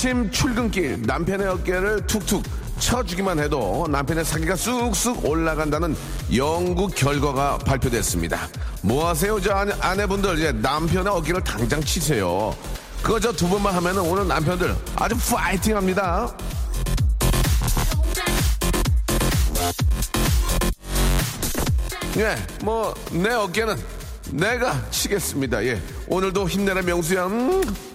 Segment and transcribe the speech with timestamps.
[0.00, 2.42] 아침 출근길 남편의 어깨를 툭툭
[2.78, 5.94] 쳐주기만 해도 남편의 사기가 쑥쑥 올라간다는
[6.34, 8.48] 연구 결과가 발표됐습니다.
[8.80, 10.38] 뭐 하세요, 저 아내, 아내 분들?
[10.38, 12.56] 이제 남편의 어깨를 당장 치세요.
[13.02, 16.34] 그거 저 두 번만 하면은 오늘 남편들 아주 파이팅 합니다.
[22.16, 23.76] 예, 뭐, 내 어깨는
[24.32, 25.62] 내가 치겠습니다.
[25.66, 25.78] 예.
[26.08, 27.26] 오늘도 힘내라, 명수야.
[27.26, 27.89] 음.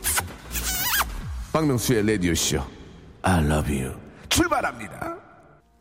[1.56, 2.62] 박명수의 라디오쇼.
[3.22, 3.98] I love you.
[4.28, 5.16] 출발합니다.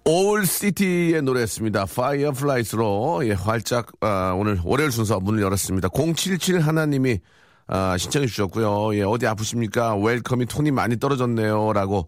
[0.05, 1.83] 아울시티의 노래였습니다.
[1.83, 5.89] Fireflies로 예, 활짝 아, 오늘 월요일 순서 문을 열었습니다.
[5.89, 7.19] 077 하나님이
[7.66, 8.94] 아, 신청해 주셨고요.
[8.94, 9.97] 예, 어디 아프십니까?
[9.97, 12.06] welcome이 톤이 많이 떨어졌네요 라고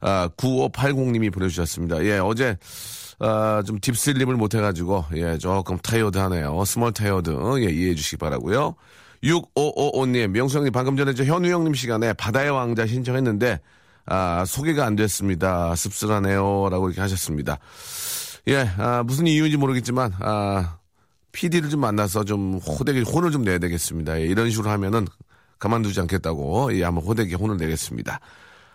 [0.00, 2.04] 아, 9580님이 보내주셨습니다.
[2.04, 2.56] 예, 어제
[3.18, 6.64] 아, 좀 deep sleep을 못해가지고 예, 조금 타이어드 하네요.
[6.64, 7.30] small tired
[7.64, 8.76] 예, 이해해 주시기 바라고요.
[9.22, 13.60] 6555님, 명수 형님 방금 전에 저 현우 형님 시간에 바다의 왕자 신청했는데
[14.10, 15.74] 아, 소개가 안 됐습니다.
[15.76, 16.68] 씁쓸하네요.
[16.70, 17.58] 라고 이렇게 하셨습니다.
[18.48, 20.78] 예, 아, 무슨 이유인지 모르겠지만, 아,
[21.32, 24.18] PD를 좀 만나서 좀 호되게 혼을 좀 내야 되겠습니다.
[24.20, 25.06] 예, 이런 식으로 하면은
[25.58, 28.20] 가만두지 않겠다고, 예, 한번 호되게 혼을 내겠습니다.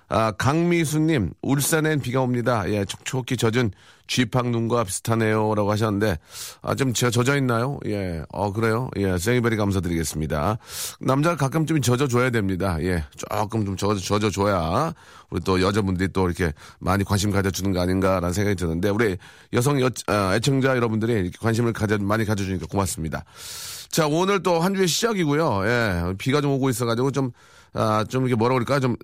[0.10, 2.64] 아, 강미수님, 울산엔 비가 옵니다.
[2.70, 3.72] 예, 촉촉히 젖은
[4.06, 5.56] 쥐팍 눈과 비슷하네요.
[5.56, 6.20] 라고 하셨는데,
[6.62, 7.80] 아, 좀 제가 젖어 있나요?
[7.88, 8.90] 예, 어, 그래요?
[8.98, 10.58] 예, 생이베리 감사드리겠습니다.
[11.00, 12.78] 남자가 가끔 좀 젖어줘야 됩니다.
[12.82, 14.94] 예, 조금 좀 젖어, 젖어줘야,
[15.30, 19.18] 우리 또 여자분들이 또 이렇게 많이 관심 가져주는 거 아닌가라는 생각이 드는데, 우리
[19.54, 23.24] 여성 여, 아, 애청자 여러분들이 이렇게 관심을 가져, 많이 가져주니까 고맙습니다.
[23.90, 25.62] 자, 오늘 또 한 주의 시작이고요.
[25.66, 27.32] 예, 비가 좀 오고 있어가지고 좀,
[27.74, 28.80] 아, 좀 이게 뭐라 그럴까?
[28.80, 28.96] 좀,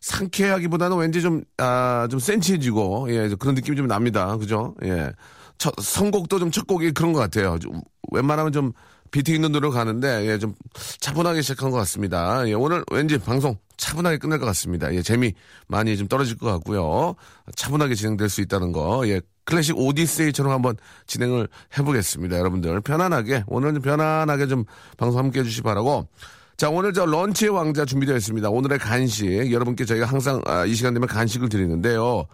[0.00, 4.36] 상쾌하기보다는 왠지 좀, 아, 좀 센치해지고, 예, 그런 느낌이 좀 납니다.
[4.36, 4.74] 그죠?
[4.84, 5.12] 예.
[5.58, 7.58] 첫, 선곡도 좀 첫 곡이 그런 것 같아요.
[7.58, 7.80] 좀
[8.12, 8.72] 웬만하면 좀
[9.10, 10.54] 비트 있는 노래로 가는데, 예, 좀
[11.00, 12.46] 차분하게 시작한 것 같습니다.
[12.48, 14.92] 예, 오늘 왠지 방송 차분하게 끝날 것 같습니다.
[14.94, 15.32] 예, 재미
[15.68, 17.14] 많이 좀 떨어질 것 같고요.
[17.54, 22.38] 차분하게 진행될 수 있다는 거, 예, 클래식 오디세이처럼 한번 진행을 해보겠습니다.
[22.38, 24.64] 여러분들 편안하게, 오늘은 편안하게 좀
[24.96, 26.08] 방송 함께 해주시 기 바라고,
[26.56, 28.48] 자, 오늘 저 런치의 왕자 준비되어 있습니다.
[28.48, 29.52] 오늘의 간식.
[29.52, 32.26] 여러분께 저희가 항상 아, 이 시간 되면 간식을 드리는데요.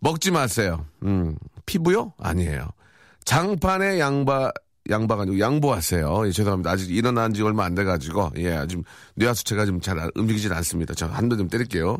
[0.00, 0.86] 먹지 마세요.
[1.02, 1.36] 음,
[1.66, 2.14] 피부요?
[2.18, 2.68] 아니에요.
[3.24, 4.52] 장판의 양바,
[4.88, 6.26] 양바가 아니고 양보하세요.
[6.28, 6.70] 예, 죄송합니다.
[6.70, 8.84] 아직 일어난 지 얼마 안 돼가지고, 예, 좀
[9.16, 10.94] 뇌하수체가 좀잘 움직이질 않습니다.
[10.94, 11.98] 저 한 대 좀 때릴게요.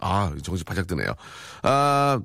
[0.00, 1.12] 아, 정신 바짝 드네요.
[1.64, 2.20] 아,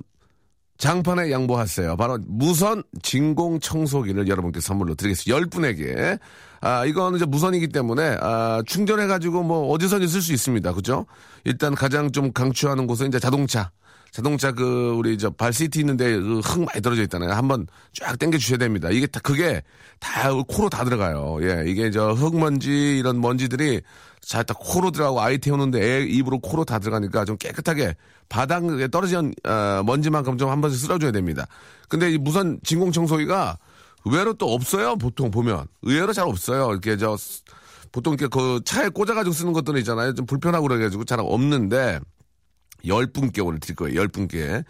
[0.78, 1.96] 장판에 양보하세요.
[1.96, 5.46] 바로 무선 진공 청소기를 여러분께 선물로 드리겠습니다.
[5.46, 6.18] 10분에게.
[6.60, 10.72] 아, 이거는 이제 무선이기 때문에, 아, 충전해가지고 뭐 어디서든 쓸 수 있습니다.
[10.72, 11.06] 그죠?
[11.44, 13.70] 일단 가장 좀 강추하는 곳은 이제 자동차.
[14.16, 17.32] 자동차 그, 우리 저 발시티 있는데 그 흙 많이 떨어져 있잖아요.
[17.32, 18.88] 한번 쫙 당겨 주셔야 됩니다.
[18.90, 19.62] 이게 다, 그게
[20.00, 21.36] 다 코로 다 들어가요.
[21.42, 23.82] 예, 이게 저 흙먼지 이런 먼지들이
[24.22, 27.94] 자, 딱 코로 들어가고 아이 태우는데 애 입으로 코로 다 들어가니까 좀 깨끗하게
[28.30, 31.46] 바닥에 떨어진 어, 먼지만큼 좀 한 번씩 쓸어줘야 됩니다.
[31.90, 33.58] 근데 이 무선 진공 청소기가
[34.06, 34.96] 의외로 또 없어요.
[34.96, 36.70] 보통 보면 의외로 잘 없어요.
[36.70, 37.18] 이렇게 저
[37.92, 40.14] 보통 이렇게 그 차에 꽂아가지고 쓰는 것들은 있잖아요.
[40.14, 42.00] 좀 불편하고 그래가지고 잘 없는데
[42.86, 43.98] 열 분께 오늘 드릴 거예요.
[44.00, 44.62] 열 분께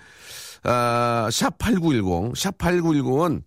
[0.62, 3.42] 아, 샵8910 샵8910은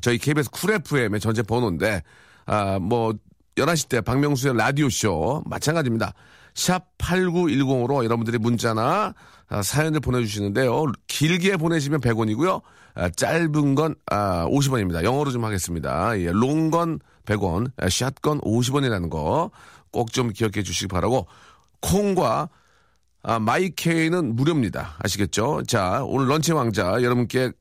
[0.00, 2.02] 저희 KBS 쿨 FM의 전체 번호인데
[2.46, 3.14] 아, 뭐
[3.56, 6.14] 11시 때 박명수의 라디오쇼 마찬가지입니다.
[6.54, 9.14] 샵 8910으로 여러분들이 문자나
[9.48, 10.86] 아, 사연을 보내주시는데요.
[11.06, 12.62] 길게 보내시면 100원이고요.
[12.94, 15.02] 아, 짧은 건 아, 50원입니다.
[15.04, 16.18] 영어로 좀 하겠습니다.
[16.20, 19.50] 예, 롱건 100원, 아, 샷건 50원이라는 거
[19.92, 21.26] 꼭 좀 기억해 주시기 바라고
[21.80, 22.48] 콩과
[23.22, 24.96] 아, 마이케이는 무료입니다.
[24.98, 25.62] 아시겠죠?
[25.66, 27.52] 자, 오늘 런치 왕자 여러분께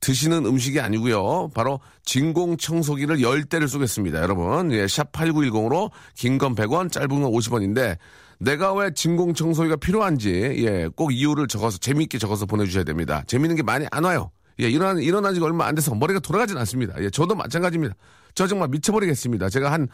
[0.00, 1.50] 드시는 음식이 아니고요.
[1.54, 4.20] 바로 진공 청소기를 열대를 쏘겠습니다.
[4.20, 4.70] 여러분.
[4.72, 7.96] 예, 샵 8910으로 긴 건 100원, 짧은 건 50원인데
[8.38, 10.30] 내가 왜 진공 청소기가 필요한지
[10.66, 13.22] 예, 꼭 이유를 적어서 재미있게 적어서 보내 주셔야 됩니다.
[13.26, 14.30] 재미있는 게 많이 안 와요.
[14.60, 16.94] 예, 일어난 일어난 지가 얼마 안 돼서 머리가 돌아가진 않습니다.
[17.00, 17.94] 예, 저도 마찬가지입니다.
[18.34, 19.48] 저 정말 미쳐버리겠습니다.
[19.48, 19.88] 제가 한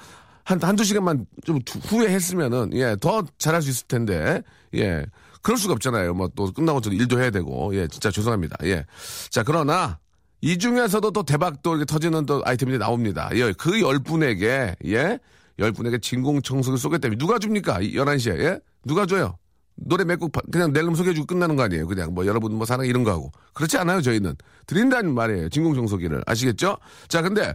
[0.44, 4.42] 한, 한두 시간만 좀 후에 했으면은, 예, 더 잘할 수 있을 텐데,
[4.74, 5.04] 예.
[5.42, 6.14] 그럴 수가 없잖아요.
[6.14, 8.56] 뭐 또 끝나고 또 일도 해야 되고, 예, 진짜 죄송합니다.
[8.64, 8.84] 예.
[9.30, 9.98] 자, 그러나,
[10.40, 13.28] 이 중에서도 또 대박 또 이렇게 터지는 또 아이템들이 나옵니다.
[13.34, 15.18] 예, 그 열 분에게, 예,
[15.58, 17.80] 열 분에게 진공 청소기 쏘겠다며 누가 줍니까?
[17.80, 18.60] 11시에, 예?
[18.84, 19.36] 누가 줘요?
[19.76, 21.86] 노래 몇 곡 그냥 낼름 소개해주고 끝나는 거 아니에요.
[21.86, 23.32] 그냥 뭐 여러분 뭐 사랑 이런 거 하고.
[23.54, 24.34] 그렇지 않아요, 저희는.
[24.66, 25.48] 드린다는 말이에요.
[25.48, 26.22] 진공청소기를.
[26.26, 26.76] 아시겠죠?
[27.08, 27.54] 자, 근데,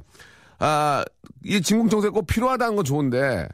[0.59, 1.03] 아,
[1.43, 3.47] 이 진공청소기 꼭 필요하다는 건 좋은데,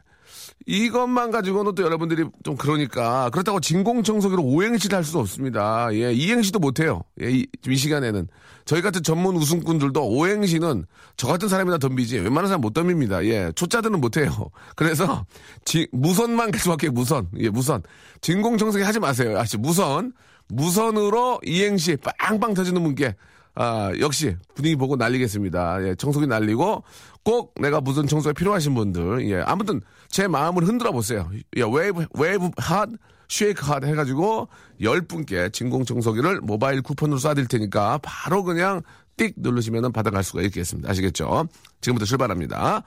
[0.66, 5.88] 이것만 가지고는 또 여러분들이 좀 그러니까 그렇다고 진공청소기로 오행시를 할 수는 없습니다.
[5.92, 7.02] 예, 이행시도 못해요.
[7.20, 8.28] 예, 이, 이 시간에는
[8.64, 10.86] 저희 같은 전문 우승꾼들도 오행시는
[11.16, 13.26] 저 같은 사람이나 덤비지 웬만한 사람 못 덤빕니다.
[13.26, 14.50] 예, 초짜들은 못해요.
[14.74, 15.26] 그래서
[15.66, 16.92] 지, 무선만 계속 할게요.
[16.92, 17.82] 무선, 예, 무선.
[18.22, 19.38] 진공청소기 하지 마세요.
[19.38, 20.14] 아시 무선,
[20.48, 23.14] 무선으로 이행시 빵빵 터지는 분께
[23.54, 25.86] 아, 역시 분위기 보고 날리겠습니다.
[25.86, 26.82] 예, 청소기 날리고
[27.22, 31.30] 꼭 내가 무슨 청소가 필요하신 분들, 예, 아무튼 제 마음을 흔들어 보세요.
[31.56, 32.88] 예, wave, wave heart,
[33.28, 34.48] shake heart 해가지고
[34.82, 38.82] 열 분께 진공 청소기를 모바일 쿠폰으로 쏴드릴 테니까 바로 그냥
[39.16, 40.90] 띡 누르시면 받아갈 수가 있겠습니다.
[40.90, 41.46] 아시겠죠?
[41.80, 42.82] 지금부터 출발합니다.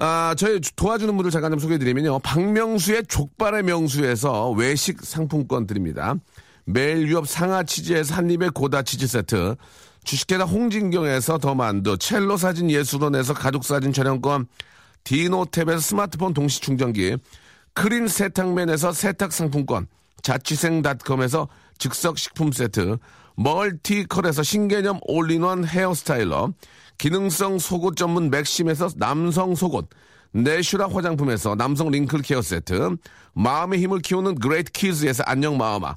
[0.00, 2.20] 아, 저희 도와주는 분들 잠깐 좀 소개해드리면요.
[2.20, 6.14] 박명수의 족발의 명수에서 외식 상품권 드립니다.
[6.70, 9.56] 매일 유업 상하 치즈에서 한입의 고다 치즈 세트.
[10.04, 11.96] 주식회사 홍진경에서 더 만두.
[11.96, 14.46] 첼로 사진 예술원에서 가족 사진 촬영권.
[15.02, 17.16] 디노탭에서 스마트폰 동시 충전기.
[17.72, 19.86] 크린 세탁맨에서 세탁 상품권.
[20.20, 21.48] 자취생닷컴에서
[21.78, 22.98] 즉석 식품 세트.
[23.36, 26.52] 멀티컬에서 신개념 all-in-one hair styler.
[26.98, 29.88] 기능성 속옷 전문 맥심에서 남성 속옷.
[30.32, 32.96] 내슈라 화장품에서 남성 wrinkle care 세트.
[33.32, 35.96] 마음의 힘을 키우는 그레이트 키즈에서 안녕 마음아.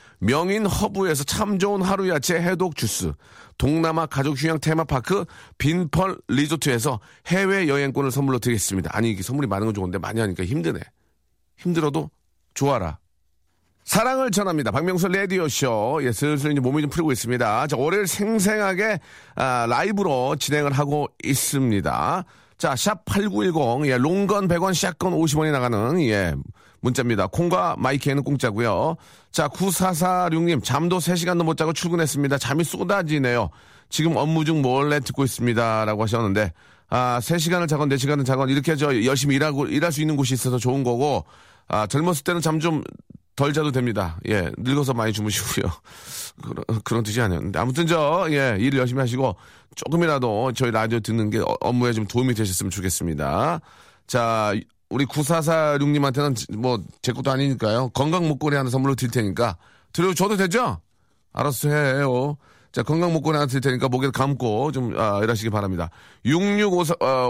[0.21, 3.11] 명인 허브에서 참 좋은 하루 야채 해독 주스,
[3.57, 5.25] 동남아 가족 휴양 테마파크
[5.57, 8.91] 빈펄 리조트에서 해외 여행권을 선물로 드리겠습니다.
[8.93, 10.79] 아니 이게 선물이 많은 건 좋은데 많이 하니까 힘드네.
[11.57, 12.11] 힘들어도
[12.53, 12.99] 좋아라.
[13.83, 14.69] 사랑을 전합니다.
[14.69, 15.99] 박명수 레디오 쇼.
[16.03, 17.65] 예, 슬슬 이제 몸이 좀 풀고 있습니다.
[17.65, 18.99] 자, 월요일 생생하게,
[19.35, 22.23] 아, 라이브로 진행을 하고 있습니다.
[22.59, 26.35] 자, 샵 8910, 예, 롱건 100원, 샷건 50원이 나가는, 예,
[26.81, 27.27] 문자입니다.
[27.27, 28.97] 콩과 마이크에는 공짜고요.
[29.31, 32.37] 자, 9446님, 잠도 3시간도 못 자고 출근했습니다.
[32.37, 33.49] 잠이 쏟아지네요.
[33.89, 35.85] 지금 업무 중 몰래 듣고 있습니다.
[35.85, 36.53] 라고 하셨는데,
[36.89, 40.83] 아, 3시간을 자건 4시간을 자건 이렇게 저 열심히 일하고, 일할 수 있는 곳이 있어서 좋은
[40.83, 41.25] 거고,
[41.67, 42.83] 아, 젊었을 때는 잠 좀
[43.37, 44.19] 덜 자도 됩니다.
[44.27, 45.65] 예, 늙어서 많이 주무시고요.
[46.43, 47.57] 그런, 그런 뜻이 아니었는데.
[47.57, 49.35] 아무튼 저, 예, 일 열심히 하시고,
[49.75, 53.61] 조금이라도 저희 라디오 듣는 게 어, 업무에 좀 도움이 되셨으면 좋겠습니다.
[54.05, 54.53] 자,
[54.91, 57.89] 우리 9446님한테는 뭐, 제 것도 아니니까요.
[57.89, 59.57] 건강 목걸이 하나 선물로 드릴 테니까.
[59.93, 60.79] 드려줘도 되죠?
[61.33, 62.37] 알았어, 해요.
[62.71, 65.89] 자, 건강 목걸이 하나 드릴 테니까 목에 감고 좀, 아, 일하시기 바랍니다.
[66.25, 67.29] 6654, 어,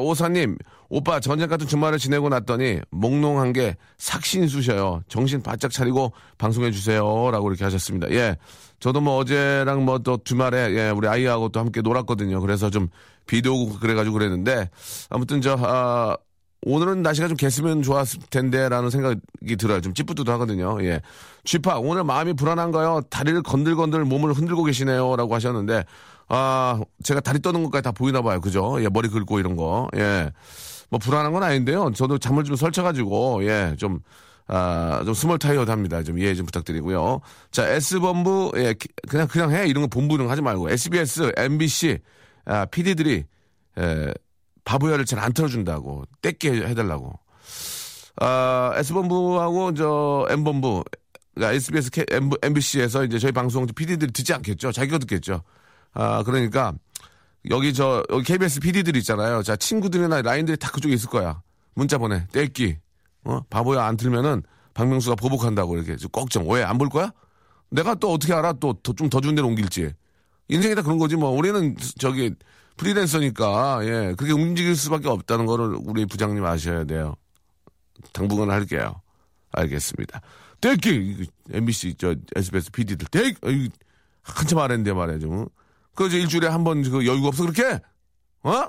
[0.90, 5.04] 오빠 전쟁 같은 주말을 지내고 났더니 몽롱한 게 삭신 쑤셔요.
[5.08, 7.30] 정신 바짝 차리고 방송해 주세요.
[7.32, 8.12] 라고 이렇게 하셨습니다.
[8.12, 8.38] 예.
[8.80, 12.42] 저도 뭐 어제랑 뭐 또 주말에, 예, 우리 아이하고 또 함께 놀았거든요.
[12.42, 12.90] 그래서 좀
[13.28, 14.70] 비도 오고 그래가지고 그랬는데,
[15.10, 16.18] 아무튼 저, 아,
[16.64, 19.82] 오늘은 날씨가 좀 개으면 좋았을 텐데라는 생각이 들어요.
[19.82, 20.78] 좀 찌뿌드도 하거든요.
[20.84, 21.02] 예.
[21.44, 23.02] 쥐파, 오늘 마음이 불안한가요?
[23.10, 25.16] 다리를 건들건들 몸을 흔들고 계시네요.
[25.16, 25.86] 라고 하셨는데,
[26.28, 28.40] 아, 제가 다리 떠는 것까지 다 보이나 봐요.
[28.40, 28.78] 그죠?
[28.84, 29.90] 예, 머리 긁고 이런 거.
[29.96, 30.32] 예.
[30.90, 31.92] 뭐 불안한 건 아닌데요.
[31.96, 34.00] 저도 잠을 좀 설쳐가지고, 예, 좀,
[34.48, 36.04] 아, 좀 small tired 합니다.
[36.04, 37.22] 좀 이해 좀 부탁드리고요.
[37.50, 38.76] 자, S본부, 예,
[39.10, 39.68] 그냥, 그냥 해.
[39.68, 40.70] 이런 거 본부 이런 거 하지 말고.
[40.70, 42.00] SBS, MBC,
[42.46, 43.24] 아, PD들이,
[43.80, 44.14] 예,
[44.66, 46.04] 바보야를 잘 안 틀어준다고.
[46.22, 47.20] 뜨게 해달라고.
[48.18, 50.84] 아, S본부하고 저 M본부,
[51.34, 51.90] 그러니까 SBS,
[52.42, 54.72] MBC에서 이제 저희 방송 PD들이 듣지 않겠죠.
[54.72, 55.42] 자기가 듣겠죠.
[55.94, 56.74] 아, 그러니까
[57.50, 59.42] 여기 저, 여기 KBS PD들 있잖아요.
[59.44, 61.42] 자, 친구들이나 라인들이 다 그쪽에 있을 거야.
[61.74, 62.28] 문자 보내.
[62.32, 62.78] 떼기.
[63.24, 63.42] 어?
[63.50, 65.96] 바보야 안 틀면은 박명수가 보복한다고 이렇게.
[66.12, 66.48] 걱정.
[66.50, 66.64] 왜?
[66.64, 67.12] 안 볼 거야?
[67.70, 68.54] 내가 또 어떻게 알아?
[68.54, 69.92] 또 좀더 좋은 데로 옮길지.
[70.50, 71.30] 인생이 다 그런 거지 뭐.
[71.30, 72.34] 우리는 저기
[72.78, 77.16] 프리랜서니까, 예, 그렇게 움직일 수밖에 없다는 거를 우리 부장님 아셔야 돼요.
[78.14, 79.02] 당분간 할게요.
[79.52, 80.22] 알겠습니다.
[80.62, 81.28] 떼기!
[81.52, 83.70] MBC, 저, SBS PD들, 떼기!
[84.24, 85.48] 한참 말했는데 말이죠.
[85.96, 87.80] 그, 저, 일주일에 한 번 그 여유가 없어, 그렇게?
[88.44, 88.66] 어?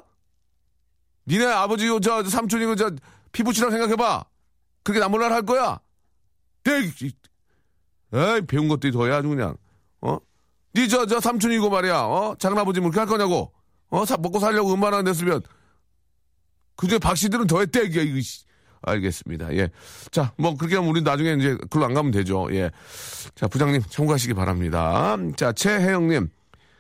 [1.27, 2.91] 니네 아버지, 저, 삼촌이고, 저,
[3.33, 4.25] 피부치랑 생각해봐.
[4.83, 5.81] 그렇게 나몰라를 할 거야?
[6.65, 7.13] 떼기!
[8.15, 9.57] 에이, 배운 것들이 더해 아주 그냥,
[10.03, 10.19] 어?
[10.75, 12.35] 니 저, 저 삼촌이고 말이야, 어?
[12.39, 13.53] 작은아버지 뭐 그렇게 할 거냐고?
[13.93, 15.43] 어, 사, 먹고 살려고 음반 하나 냈으면,
[16.77, 18.19] 그중에 박 씨들은 더 했대, 이게, 이거,
[18.83, 19.55] 알겠습니다.
[19.55, 19.71] 예.
[20.11, 22.49] 자, 뭐, 그렇게 하면 우리 나중에 이제 글로 안 가면 되죠.
[22.53, 22.71] 예.
[23.37, 25.17] 자, 부장님 참고하시기 바랍니다.
[25.37, 26.29] 자, 최혜영님.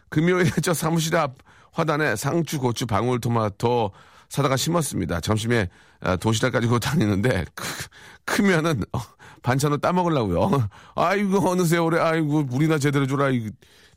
[0.09, 1.37] 금요일에 저 사무실 앞
[1.73, 3.92] 화단에 상추, 고추, 방울토마토
[4.28, 5.21] 사다가 심었습니다.
[5.21, 5.69] 점심에
[6.00, 7.45] 아, 도시락 가지고 다니는데
[8.25, 8.99] 크, 면은 어,
[9.42, 10.69] 반찬을 따먹으려고요.
[10.97, 13.31] 아이고 어느 세월에 아이고 물이나 제대로 줘라.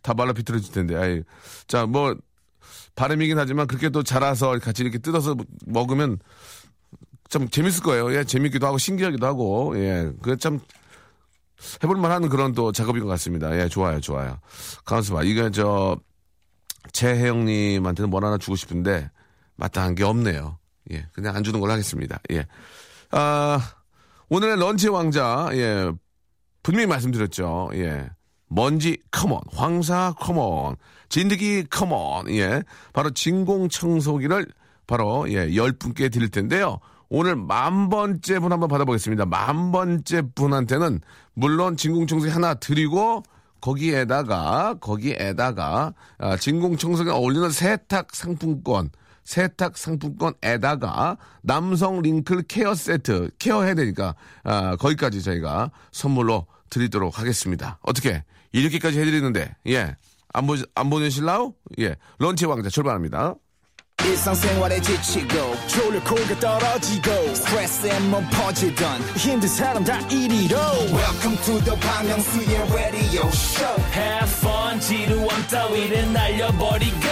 [0.01, 0.95] 다 말라 비틀어질 텐데.
[0.95, 1.23] 아이.
[1.67, 2.15] 자, 뭐
[2.95, 5.35] 발음이긴 하지만 그렇게 또 자라서 같이 이렇게 뜯어서
[5.65, 6.17] 먹으면
[7.29, 8.13] 참 재밌을 거예요.
[8.15, 10.59] 예, 재밌기도 하고 신기하기도 하고 예, 그 참
[11.83, 13.57] 해볼만 하는 그런 또 작업인 것 같습니다.
[13.57, 14.39] 예, 좋아요, 좋아요.
[14.83, 15.23] 가만있어 봐.
[15.23, 15.97] 이거 저
[16.91, 19.09] 최혜영님한테는 뭘 하나 주고 싶은데
[19.55, 20.59] 마땅한 게 없네요.
[20.91, 22.19] 예, 그냥 안 주는 걸로 하겠습니다.
[22.31, 22.45] 예.
[23.11, 23.59] 아,
[24.29, 25.91] 오늘의 런치 왕자, 예,
[26.61, 27.71] 분명히 말씀드렸죠.
[27.75, 28.09] 예.
[28.55, 30.77] 먼지 come on, 황사 come on,
[31.09, 32.63] 진드기 come on, 예.
[32.93, 34.47] 바로 진공 청소기를
[34.87, 36.79] 바로, 예, 열 분께 드릴 텐데요.
[37.09, 39.25] 오늘 만 번째 분 한번 받아보겠습니다.
[39.25, 41.01] 만 번째 분한테는
[41.33, 43.23] 물론 진공 청소기 하나 드리고
[43.59, 48.89] 거기에다가 거기에다가 아, 진공 청소기 어울리는 세탁 상품권
[49.23, 57.79] 세탁 상품권에다가 남성 wrinkle care 세트 care 해야 되니까 아, 거기까지 저희가 선물로 드리도록 하겠습니다.
[57.81, 58.23] 어떻게
[58.59, 59.95] 이렇게까지 해드리는데 예
[60.35, 61.53] 안 보 안 보내실라우?
[61.79, 61.95] 예.
[62.19, 63.35] 런치 왕자 출발합니다.
[64.03, 70.57] 일상생활에 지치고, 졸려 코가 떨어지고, 스트레스에 몸 퍼지던, 힘든 사람 다 이리로.
[70.91, 73.81] welcome to the Bang Myung-soo's radio show.
[73.95, 77.07] Have fun 지루함 따위를 날려버리고.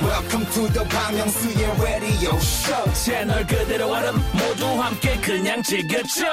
[0.00, 2.92] Welcome to the Bang Myung-soo's radio show.
[2.94, 6.24] 채널 그대로 얼음 모두 함께 그냥 즐겨줘.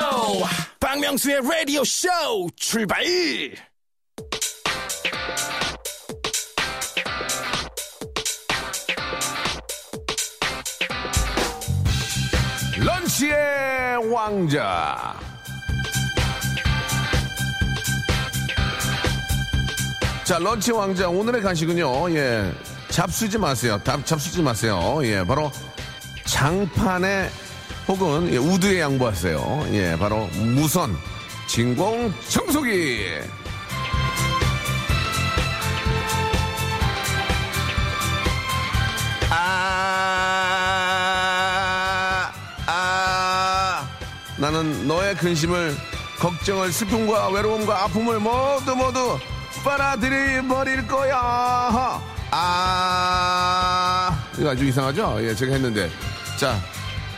[0.80, 2.08] 박명수의 라디오 쇼
[2.56, 3.04] 출발
[13.16, 15.16] 런치의 왕자.
[20.26, 22.12] 자, 런치 왕자 오늘의 간식은요.
[22.16, 22.52] 예.
[22.90, 23.80] 잡수지 마세요.
[23.84, 25.00] 답 잡수지 마세요.
[25.04, 25.52] 예, 바로
[26.26, 27.30] 장판에
[27.88, 29.68] 혹은 예, 우드에 양보하세요.
[29.72, 30.98] 예, 바로 무선
[31.48, 33.06] 진공 청소기.
[44.46, 45.76] 나는 너의 근심을
[46.20, 49.18] 걱정을 슬픔과 외로움과 아픔을 모두 모두
[49.64, 52.00] 빨아들이 버릴 거야.
[52.30, 55.18] 아, 이거 아주 이상하죠?
[55.22, 55.90] 예, 제가 했는데.
[56.40, 56.60] 자,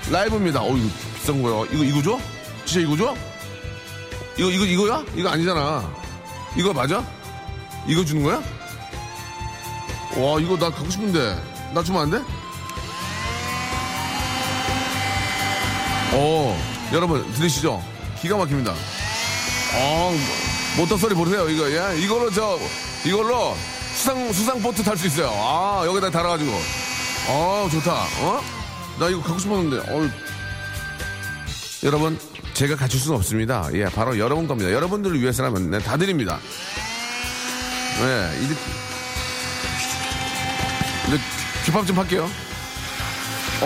[0.09, 0.61] 라이브입니다.
[0.61, 1.65] 어, 이거 비싼 거야.
[1.69, 2.17] 이거, 이거 줘?
[2.63, 3.13] 진짜 이거 줘?
[4.37, 5.03] 이거, 이거, 이거야?
[5.13, 5.83] 이거 아니잖아.
[6.55, 7.03] 이거 맞아?
[7.85, 8.41] 이거 주는 거야?
[10.15, 11.37] 와, 이거 나 갖고 싶은데.
[11.73, 12.21] 나 주면 안 돼?
[16.13, 16.76] 어.
[16.93, 17.83] 여러분 들으시죠?
[18.21, 18.73] 기가 막힙니다.
[19.75, 20.13] 어,
[20.77, 21.49] 모터 소리 보세요.
[21.49, 21.99] 이거 예?
[21.99, 22.57] 이걸로 저
[23.05, 23.55] 이걸로
[23.93, 25.29] 수상 수상 보트 탈 수 있어요.
[25.33, 26.51] 아 여기다 달아가지고.
[27.29, 27.93] 어 좋다.
[28.21, 28.41] 어?
[28.99, 29.91] 나 이거 갖고 싶었는데.
[29.91, 30.09] 어.
[31.83, 32.17] 여러분
[32.53, 33.69] 제가 갖출 수는 없습니다.
[33.73, 34.71] 예, 바로 여러분 겁니다.
[34.71, 36.39] 여러분들을 위해서라면 네, 다 드립니다.
[37.99, 38.55] 네, 이제
[41.07, 41.19] 이제
[41.65, 42.29] 집합 좀 할게요.
[43.61, 43.65] 어,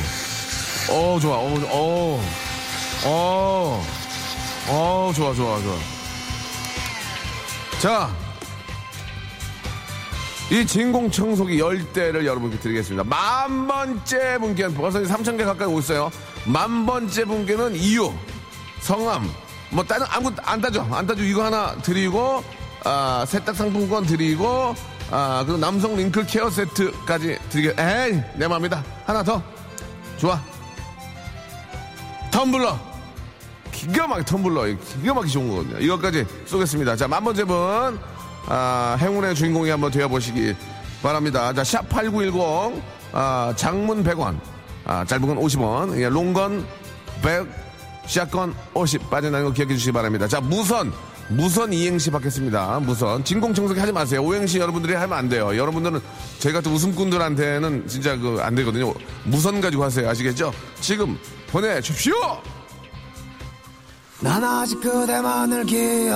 [0.00, 0.27] 어.
[0.90, 1.36] 어, 좋아.
[1.36, 2.22] 어, 어.
[3.04, 3.84] 어.
[4.68, 5.76] 어, 좋아, 좋아, 좋아.
[7.80, 8.10] 자.
[10.50, 13.04] 이 진공 청소기 열대를 여러분께 드리겠습니다.
[13.04, 16.10] 만 번째 분께 벌써 3천 개 가까이 오고 있어요.
[16.46, 18.10] 만 번째 분께는 이유,
[18.80, 19.30] 성함,
[19.70, 22.42] 뭐 다른 아무것도 안 따져, 안 따져 이거 하나 드리고
[22.84, 24.74] 아, 세탁 상품권 드리고
[25.10, 27.74] 아, 그리고 남성 링클 케어 세트까지 드리게.
[27.78, 28.82] 에이, 내 마음이다.
[29.04, 29.42] 하나 더.
[30.16, 30.40] 좋아.
[32.38, 32.78] 텀블러.
[33.72, 34.78] 기가 막히 텀블러.
[35.00, 35.78] 기가 막히 좋은 거거든요.
[35.78, 36.94] 이것까지 쏘겠습니다.
[36.94, 37.98] 자, 만 번째 분.
[38.46, 40.54] 아, 행운의 주인공이 한번 되어보시기
[41.02, 41.52] 바랍니다.
[41.52, 42.80] 자, 샵8910.
[43.12, 44.38] 아, 장문 100원.
[44.84, 46.00] 아, 짧은 건 50원.
[46.00, 46.64] 예, 롱건
[47.22, 47.48] 100.
[48.06, 49.10] 샷건 50.
[49.10, 50.28] 빠져나는 거 기억해 주시기 바랍니다.
[50.28, 50.92] 자, 무선.
[51.28, 52.80] 무선 이행시 받겠습니다.
[52.80, 53.22] 무선.
[53.22, 54.22] 진공청소기 하지 마세요.
[54.22, 55.54] 오행시 여러분들이 하면 안 돼요.
[55.56, 56.00] 여러분들은
[56.38, 58.94] 저희 같은 웃음꾼들한테는 진짜 그 안 되거든요.
[59.24, 60.08] 무선 가지고 하세요.
[60.08, 60.52] 아시겠죠?
[60.80, 61.18] 지금
[61.48, 62.14] 보내주십시오!
[64.20, 66.12] 난 아직 그대만을 기억해요.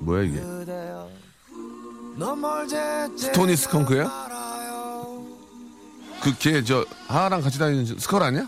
[0.00, 0.40] 뭐야, 이게?
[3.16, 4.10] 스토니 스컹크야?
[6.22, 8.46] 그, 걔, 저, 하하랑 같이 다니는 스컬 아니야?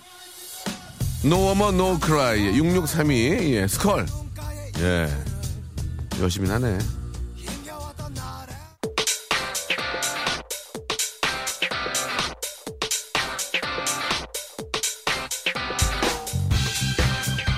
[1.24, 4.06] No woman no cry 6632 예, 스컬.
[4.80, 5.08] 예
[6.20, 6.78] 열심히 하네.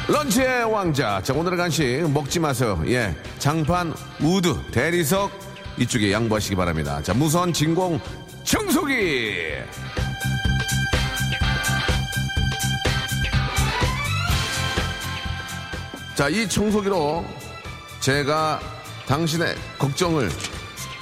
[0.09, 1.21] 런치의 왕자.
[1.23, 2.81] 자 오늘의 간식 먹지 마세요.
[2.87, 5.33] 예 장판 우드 대리석
[5.77, 7.03] 이쪽에 양보하시기 바랍니다.
[7.03, 7.99] 자 무선 진공
[8.45, 9.57] 청소기.
[16.17, 17.27] 자, 이 청소기로
[18.01, 18.59] 제가
[19.07, 20.31] 당신의 걱정을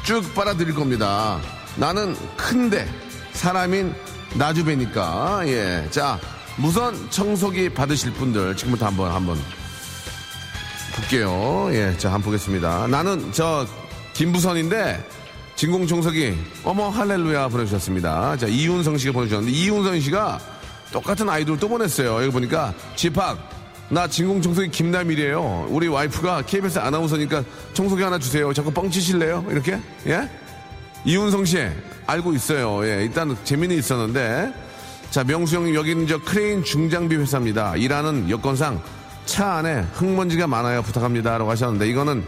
[0.03, 1.41] 쭉 빨아들일 겁니다.
[1.77, 2.85] 나는 큰데
[3.33, 3.95] 사람인
[4.35, 5.87] 나주배니까 예.
[5.93, 6.19] 자,
[6.57, 9.39] 무선 청소기 받으실 분들 지금부터 한번 한번
[10.97, 11.69] 볼게요.
[11.71, 12.89] 예, 자, 한번 보겠습니다.
[12.89, 13.65] 나는 저
[14.15, 15.09] 김부선인데
[15.55, 18.37] 진공 청소기 어머 할렐루야 보내주셨습니다.
[18.37, 20.41] 자, 이윤성 씨가 보내주셨는데 이윤성 씨가
[20.91, 22.21] 똑같은 아이돌 또 보냈어요.
[22.21, 23.54] 여기 보니까 집합
[23.91, 25.69] 나 진공 청소기 김남일이에요.
[25.71, 28.53] 우리 와이프가 KBS 아나운서니까 청소기 하나 주세요.
[28.53, 29.47] 자꾸 뻥치실래요?
[29.51, 29.79] 이렇게?
[30.07, 30.29] 예?
[31.05, 31.69] 이윤성 씨
[32.07, 32.87] 알고 있어요.
[32.87, 34.53] 예, 일단 재미는 있었는데
[35.15, 37.77] 자, 명수 형님, 여기는 저 크레인 중장비 회사입니다.
[37.77, 38.83] 일하는 여건상
[39.27, 40.83] 차 안에 흙먼지가 많아요.
[40.83, 41.39] 부탁합니다.
[41.39, 42.25] 라고 하셨는데, 이거는,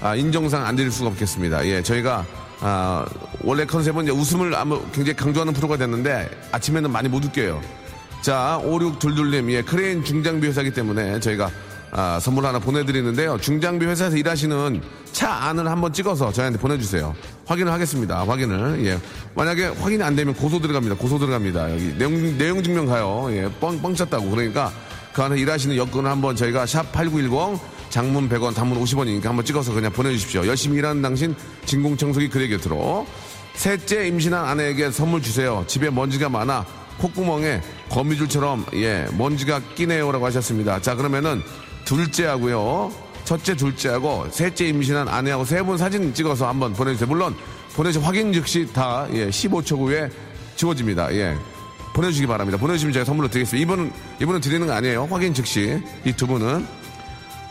[0.00, 1.66] 아, 인정상 안 드릴 수가 없겠습니다.
[1.66, 2.24] 예, 저희가,
[2.60, 3.04] 아,
[3.42, 7.60] 원래 컨셉은 이제 웃음을 아무 굉장히 강조하는 프로가 됐는데, 아침에는 많이 못 웃겨요.
[8.20, 11.50] 자, 5622님, 예, 크레인 중장비 회사기 때문에 저희가
[11.90, 13.38] 아, 선물 하나 보내드리는데요.
[13.40, 14.80] 중장비 회사에서 일하시는
[15.12, 17.14] 차 안을 한번 찍어서 저희한테 보내주세요.
[17.46, 18.24] 확인을 하겠습니다.
[18.26, 18.84] 확인을.
[18.84, 18.98] 예.
[19.34, 20.96] 만약에 확인이 안 되면 고소 들어갑니다.
[20.96, 21.72] 고소 들어갑니다.
[21.72, 23.28] 여기 내용, 내용 증명 가요.
[23.30, 23.48] 예.
[23.58, 24.28] 뻥, 뻥 쳤다고.
[24.30, 24.70] 그러니까
[25.14, 27.58] 그 안에 일하시는 여건을 한번 저희가 샵 8910
[27.88, 30.46] 장문 100원, 단문 50원이니까 한번 찍어서 그냥 보내주십시오.
[30.46, 31.34] 열심히 일하는 당신
[31.64, 33.06] 진공청소기 그대 곁으로.
[33.54, 35.64] 셋째 임신한 아내에게 선물 주세요.
[35.66, 36.64] 집에 먼지가 많아
[36.98, 40.80] 콧구멍에 거미줄처럼 예 먼지가 끼네요라고 하셨습니다.
[40.80, 41.42] 자 그러면은
[41.84, 42.92] 둘째하고요.
[43.24, 47.06] 첫째, 둘째하고 셋째 임신한 아내하고 세 분 사진 찍어서 한번 보내주세요.
[47.08, 47.34] 물론
[47.74, 50.08] 보내주신 확인 즉시 다 예, 15초 후에
[50.56, 51.12] 지워집니다.
[51.14, 51.36] 예.
[51.94, 52.58] 보내주시기 바랍니다.
[52.58, 53.62] 보내주시면 제가 선물로 드리겠습니다.
[53.62, 55.06] 이분은, 이분은 드리는 거 아니에요.
[55.10, 55.82] 확인 즉시.
[56.04, 56.66] 이 두 분은.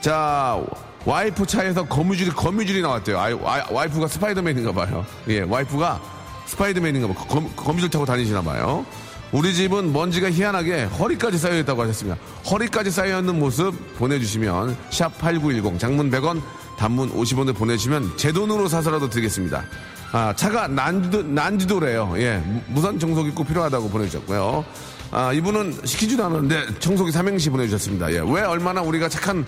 [0.01, 0.59] 자,
[1.05, 3.19] 와이프 차에서 거미줄이, 거미줄이 나왔대요.
[3.19, 3.29] 아,
[3.71, 5.05] 와, 이프가 스파이더맨인가 봐요.
[5.29, 6.01] 예, 와이프가
[6.45, 7.25] 스파이더맨인가 봐요.
[7.27, 8.85] 거미, 거미줄 타고 다니시나 봐요.
[9.31, 12.17] 우리 집은 먼지가 희한하게 허리까지 쌓여있다고 하셨습니다.
[12.49, 16.41] 허리까지 쌓여있는 모습 보내주시면 샵 8910 장문 100원
[16.77, 19.65] 단문 50원을 보내주시면 제 돈으로 사서라도 드리겠습니다.
[20.13, 22.13] 아, 차가 난지도, 난지도래요.
[22.17, 22.41] 예.
[22.67, 24.63] 무선 청소기 꼭 필요하다고 보내주셨고요.
[25.11, 28.11] 아, 이분은 시키지도 않았는데 청소기 삼행시 보내주셨습니다.
[28.13, 28.19] 예.
[28.19, 29.45] 왜 얼마나 우리가 착한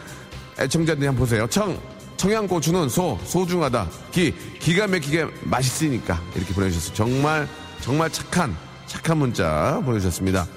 [0.60, 1.48] 애청자들이 한번 보세요.
[1.48, 1.80] 청,
[2.18, 3.88] 청양고추는 소, 소중하다.
[4.12, 6.22] 기, 기가 막히게 맛있으니까.
[6.36, 6.94] 이렇게 보내주셨어요.
[6.94, 7.48] 정말,
[7.80, 8.54] 정말 착한
[8.89, 10.47] 착한 문자 보내주셨습니다.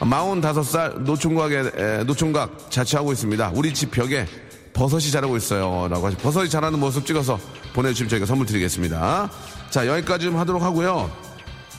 [0.00, 3.52] 45살 노총각에, 노총각 자취하고 있습니다.
[3.54, 4.26] 우리 집 벽에
[4.72, 5.88] 버섯이 자라고 있어요.
[5.88, 7.38] 라고 하시 버섯이 자라는 모습 찍어서
[7.74, 9.30] 보내주시면 저희가 선물 드리겠습니다.
[9.70, 11.10] 자, 여기까지 좀 하도록 하고요.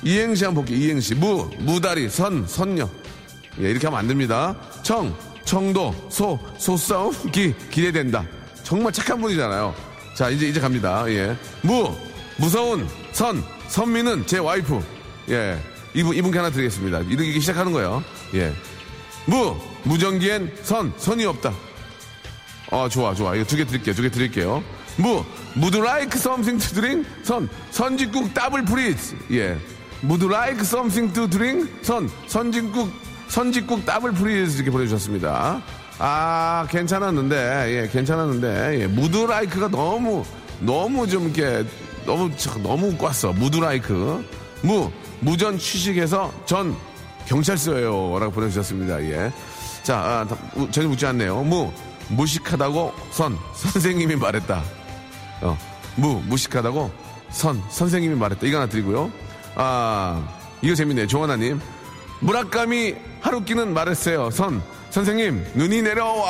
[0.03, 0.83] 이행시 한번 볼게요.
[0.83, 1.15] 이행시.
[1.15, 2.88] 무, 무다리, 선, 선녀.
[3.60, 4.55] 예, 이렇게 하면 안 됩니다.
[4.83, 8.25] 청, 청도, 소, 소싸움, 기, 기대된다.
[8.63, 9.73] 정말 착한 분이잖아요.
[10.15, 11.03] 자, 이제, 이제 갑니다.
[11.10, 11.36] 예.
[11.62, 11.91] 무,
[12.38, 14.83] 무서운, 선, 선미는 제 와이프.
[15.29, 15.57] 예.
[15.97, 16.99] 이분, 이분께 하나 드리겠습니다.
[17.10, 18.03] 이렇게 시작하는 거예요.
[18.36, 18.53] 예.
[19.25, 21.51] 무, 무전기엔 선, 선이 없다.
[22.69, 23.33] 어, 좋아, 좋아.
[23.36, 23.95] 이거 두 개 드릴게요.
[23.95, 24.63] 두 개 드릴게요.
[24.97, 27.03] 무, 무드 라이크 썸씽 투 드링?
[27.23, 29.15] 선, 선진국 더블 프리즈.
[29.31, 29.57] 예.
[30.01, 31.67] 무드 라이크 썸씽 투 드링?
[31.81, 32.91] 선, 선진국,
[33.29, 34.57] 선진국 더블 프리즈.
[34.57, 35.63] 이렇게 보내주셨습니다.
[35.97, 37.36] 아, 괜찮았는데,
[37.69, 40.23] 예, 괜찮았는데, 예, 무드 라이크가 너무,
[40.60, 41.67] 너무 좀 이렇게,
[42.05, 42.29] 너무,
[42.62, 44.23] 너무 꽉어 무드 라이크.
[44.62, 46.75] 무, 무전 취식해서 전
[47.27, 48.19] 경찰서예요.
[48.19, 49.01] 라고 보내주셨습니다.
[49.03, 49.32] 예.
[49.84, 50.27] 자, 아,
[50.71, 51.43] 전혀 묻지 않네요.
[51.43, 51.71] 무,
[52.10, 54.63] 무식하다고 선, 선생님이 말했다.
[55.41, 55.58] 어,
[55.95, 56.91] 무, 무식하다고
[57.30, 58.45] 선, 선생님이 말했다.
[58.47, 59.12] 이거 하나 드리고요.
[59.56, 60.27] 아,
[60.62, 61.08] 이거 재밌네요.
[61.08, 61.60] 조하나님.
[62.19, 64.32] 무라카미 하루키는 말했어요.
[64.32, 66.27] 선, 선생님, 눈이 내려와.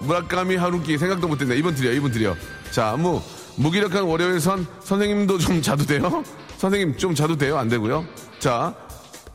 [0.00, 1.56] 무라카미 하루키 생각도 못했네.
[1.56, 2.34] 이번 드려, 이번 드려.
[2.70, 3.20] 자, 무,
[3.56, 6.24] 무기력한 월요일 선, 선생님도 좀 자도 돼요?
[6.62, 7.58] 선생님 좀 자도 돼요?
[7.58, 8.06] 안 되고요.
[8.38, 8.72] 자,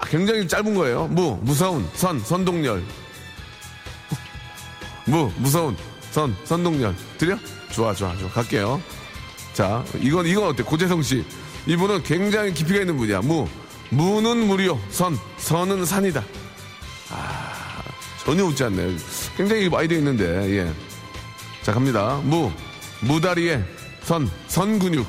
[0.02, 1.08] 굉장히 짧은 거예요.
[1.08, 2.82] 무, 무서운, 선, 선동열.
[5.08, 5.76] 무, 무서운,
[6.12, 6.96] 선, 선동열.
[7.18, 7.38] 드려?
[7.70, 8.30] 좋아, 좋아, 좋아.
[8.30, 8.82] 갈게요.
[9.52, 10.64] 자, 이건, 이건 어때?
[10.64, 11.26] 고재성 씨.
[11.66, 13.20] 이분은 굉장히 깊이가 있는 분이야.
[13.20, 13.46] 무,
[13.90, 16.24] 무는 무료, 선, 선은 산이다.
[17.10, 17.84] 아,
[18.24, 18.98] 전혀 웃지 않네요.
[19.36, 20.74] 굉장히 많이 되어 있는데, 예.
[21.62, 22.22] 자, 갑니다.
[22.24, 22.50] 무,
[23.02, 23.66] 무다리에
[24.04, 25.06] 선, 선 근육.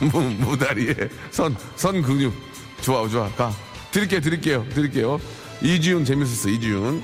[0.00, 0.94] 무, 무다리에
[1.30, 2.32] 선, 선 근육.
[2.80, 3.28] 좋아, 좋아.
[3.32, 3.52] 가.
[3.90, 5.20] 드릴게요, 드릴게요, 드릴게요.
[5.62, 7.02] 이지훈 재밌었어, 이지훈.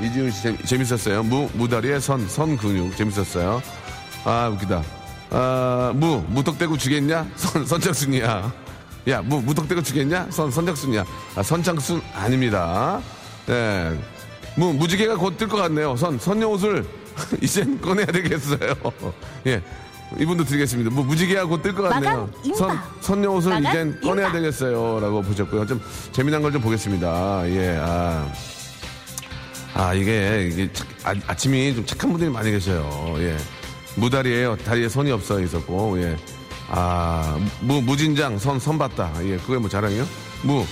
[0.00, 1.22] 이지훈 씨 재밌, 재밌 었어요.
[1.22, 2.96] 무, 무다리에 선, 선 근육.
[2.96, 3.62] 재밌었어요.
[4.24, 4.82] 아, 웃기다.
[5.30, 7.28] 아, 무, 무턱대고 주겠냐?
[7.36, 8.52] 선, 선착순이야.
[9.08, 10.28] 야, 무, 무턱대고 주겠냐?
[10.30, 11.04] 선, 선착순이야.
[11.36, 13.00] 아, 선착순 아닙니다.
[13.48, 13.92] 예.
[14.56, 15.96] 무, 무지개가 곧 뜰 것 같네요.
[15.96, 16.84] 선, 선녀 옷을
[17.40, 18.74] 이젠 꺼내야 되겠어요.
[19.46, 19.62] 예.
[20.18, 20.90] 이분도 드리겠습니다.
[20.90, 22.28] 뭐 무지개가 곧뜰것 같네요.
[22.56, 24.32] 선, 선녀 옷을 이젠 꺼내야 임박.
[24.40, 25.00] 되겠어요.
[25.00, 25.66] 라고 보셨고요.
[25.66, 25.80] 좀
[26.12, 27.42] 재미난 걸 좀 보겠습니다.
[27.48, 28.30] 예, 아.
[29.74, 33.14] 아, 이게, 이게 착- 아, 아침이 좀 착한 분들이 많이 계셔요.
[33.18, 33.36] 예.
[33.96, 34.56] 무다리에요.
[34.56, 36.16] 다리에 선이 없어 있었고, 예.
[36.68, 39.10] 아, 무, 무진장, 선, 선 봤다.
[39.24, 40.06] 예, 그게 뭐 자랑이요?
[40.42, 40.66] 무,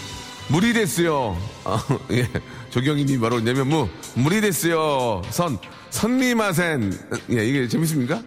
[0.49, 1.35] 물이 됐어요.
[1.65, 2.29] 아, 예.
[2.69, 5.23] 조경희님이 바로 내면 무, 물이 됐어요.
[5.31, 6.93] 선, 선미마센.
[7.31, 8.21] 예, 이게 재밌습니까?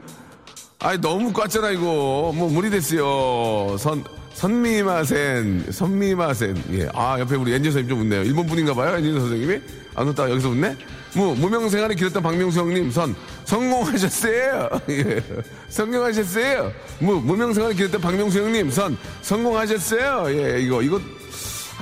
[0.84, 2.34] 아이, 너무 꽉잖아, 이거.
[2.36, 3.78] 뭐, 물이 됐어요.
[3.78, 6.62] 선, 선미마센, 선미마센.
[6.74, 6.90] 예.
[6.94, 8.24] 아, 옆에 우리 엔지니어 선생님 좀 웃네요.
[8.24, 9.62] 일본 분인가 봐요, 엔지니어 선생님이?
[9.96, 10.76] 안 웃다가 여기서 웃네?
[11.16, 13.16] 무, 무명 생활을 길었던 박명수 형님, 선,
[13.46, 14.70] 성공하셨어요.
[14.90, 15.24] 예.
[15.70, 16.74] 성공하셨어요.
[17.00, 20.26] 무, 무명 생활을 길었던 박명수 형님, 선, 성공하셨어요.
[20.32, 21.00] 예, 이거, 이거.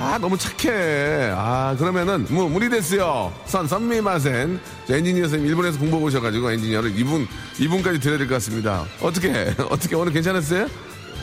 [0.04, 1.32] 아, 너무 착해.
[1.36, 3.32] 아, 그러면은, 뭐, 무리 됐어요.
[3.46, 4.60] 선, 선미마센.
[4.88, 7.28] 저 엔지니어 선생님 일본에서 공부하고 오셔가지고 엔지니어를 이분,
[7.60, 8.84] 이분까지 드려야 될 것 같습니다.
[9.00, 10.68] 어떻게, 어떻게, 오늘 괜찮았어요?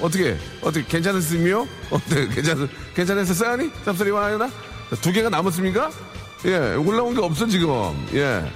[0.01, 1.67] 어떻게, 어떻게, 괜찮았으며?
[1.91, 3.51] 어떻게, 괜찮았, 괜찮았었어요?
[3.51, 3.71] 아니?
[3.85, 4.49] 쌉소리 와요나?
[5.01, 5.91] 두 개가 남았습니까?
[6.45, 7.69] 예, 올라온 게 없어, 지금.
[8.15, 8.49] 예.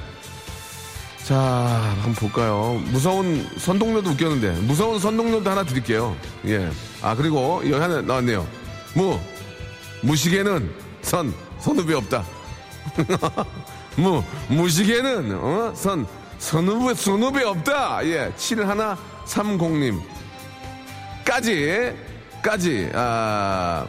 [1.25, 2.81] 자, 한번 볼까요?
[2.93, 6.17] 무서운 선동료도 웃겼는데, 무서운 선동료도 하나 드릴게요.
[6.47, 6.71] 예.
[7.03, 8.47] 아, 그리고 여기 하나 나왔네요.
[8.95, 9.19] 무,
[10.03, 10.71] 무시개는
[11.03, 12.25] 선, 선후배 없다.
[13.97, 16.07] 무, 무시개는, 어, 선,
[16.39, 18.05] 선후배, 선후배 없다.
[18.07, 20.01] 예, 7130님.
[21.25, 21.95] 까지,
[22.43, 23.87] 까지, 아,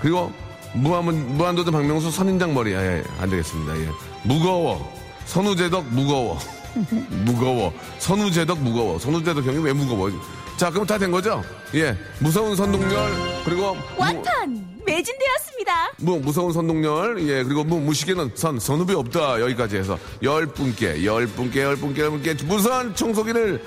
[0.00, 0.32] 그리고
[0.74, 2.72] 무한, 무한도전 박명수 선인장 머리.
[2.72, 3.78] 예, 안 되겠습니다.
[3.78, 3.88] 예.
[4.24, 4.92] 무거워.
[5.26, 6.38] 선우제덕 무거워.
[7.24, 7.72] 무거워.
[7.98, 8.98] 선우제덕 무거워.
[8.98, 10.10] 선우제덕 형이 왜 무거워?
[10.56, 11.42] 자, 그럼 다 된 거죠?
[11.74, 11.96] 예.
[12.18, 13.74] 무서운 선동열, 그리고.
[13.74, 15.92] 무- 완판 매진되었습니다.
[15.98, 19.40] 무, 무서운 선동열, 예, 그리고 무, 무시개는 선, 선후배 없다.
[19.42, 23.62] 여기까지 해서 열 분께, 열 분께, 열 분께, 열 분께 무선 청소기를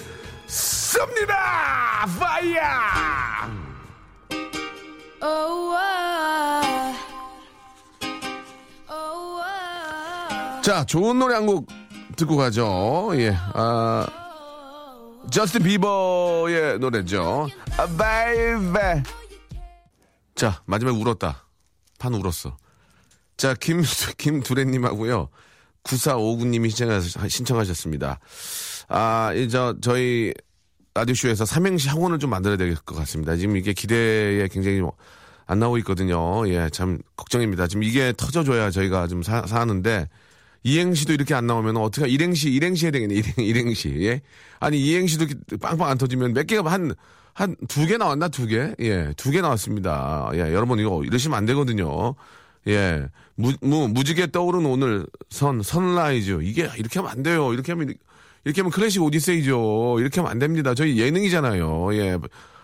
[0.48, 1.36] 쏩니다!
[2.20, 2.60] 파이어!
[10.62, 11.68] 자, 좋은 노래 한 곡
[12.16, 13.12] 듣고 가죠.
[13.16, 14.06] 예, 아,
[15.32, 17.48] 저스틴 비버의 노래죠.
[17.78, 19.04] 아, Baby.
[20.36, 21.46] 자, 마지막에 울었다.
[22.00, 22.58] 판 울었어.
[23.38, 23.82] 자, 김,
[24.18, 25.30] 김두레님하고요.
[25.84, 28.20] 9459님이 신청하, 신청하셨습니다.
[28.88, 30.34] 아, 이, 저, 저희,
[30.94, 33.36] 라디오쇼에서 삼행시 학원을 좀 만들어야 될 것 같습니다.
[33.36, 36.48] 지금 이게 기대에 굉장히 뭐안 나오고 있거든요.
[36.50, 37.68] 예, 참, 걱정입니다.
[37.68, 40.10] 지금 이게 터져줘야 저희가 좀 사, 사는데,
[40.64, 43.96] 이행시도 이렇게 안 나오면 어떻게, 일행시, 일행시 해야 되겠네, 일행, 일행시.
[44.02, 44.22] 예?
[44.60, 46.94] 아니, 이행시도 이렇게 빵빵 안 터지면 몇 개가 한,
[47.34, 48.28] 한 두 개 나왔나?
[48.28, 48.74] 두 개?
[48.80, 50.30] 예, 두 개 나왔습니다.
[50.34, 52.16] 예, 여러분 이거 이러시면 안 되거든요.
[52.68, 56.40] 예, 무, 무, 무지개 떠오른 오늘 선, sunrise.
[56.44, 57.54] 이게 이렇게 하면 안 돼요.
[57.54, 57.94] 이렇게 하면,
[58.44, 59.98] 이렇게 하면 클래식 오디세이죠.
[60.00, 60.74] 이렇게 하면 안 됩니다.
[60.76, 61.94] 저희 예능이잖아요.
[61.96, 62.18] 예.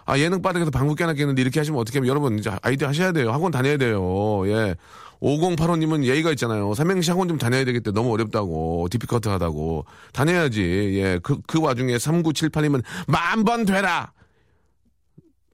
[0.07, 3.31] 아, 예능 바닥에서 방구 깨놨겠는데 이렇게 하시면 어떻게 하면 여러분 이제 아이디어 하셔야 돼요.
[3.31, 4.43] 학원 다녀야 돼요.
[4.47, 4.75] 예.
[5.21, 6.73] 5085님은 예의가 있잖아요.
[6.73, 7.91] 삼행시 학원 좀 다녀야 되겠대.
[7.91, 8.87] 너무 어렵다고.
[8.91, 9.85] 디피커트 하다고.
[10.13, 10.61] 다녀야지.
[10.99, 11.19] 예.
[11.23, 14.11] 그, 그 와중에 3978님은 만 번 되라!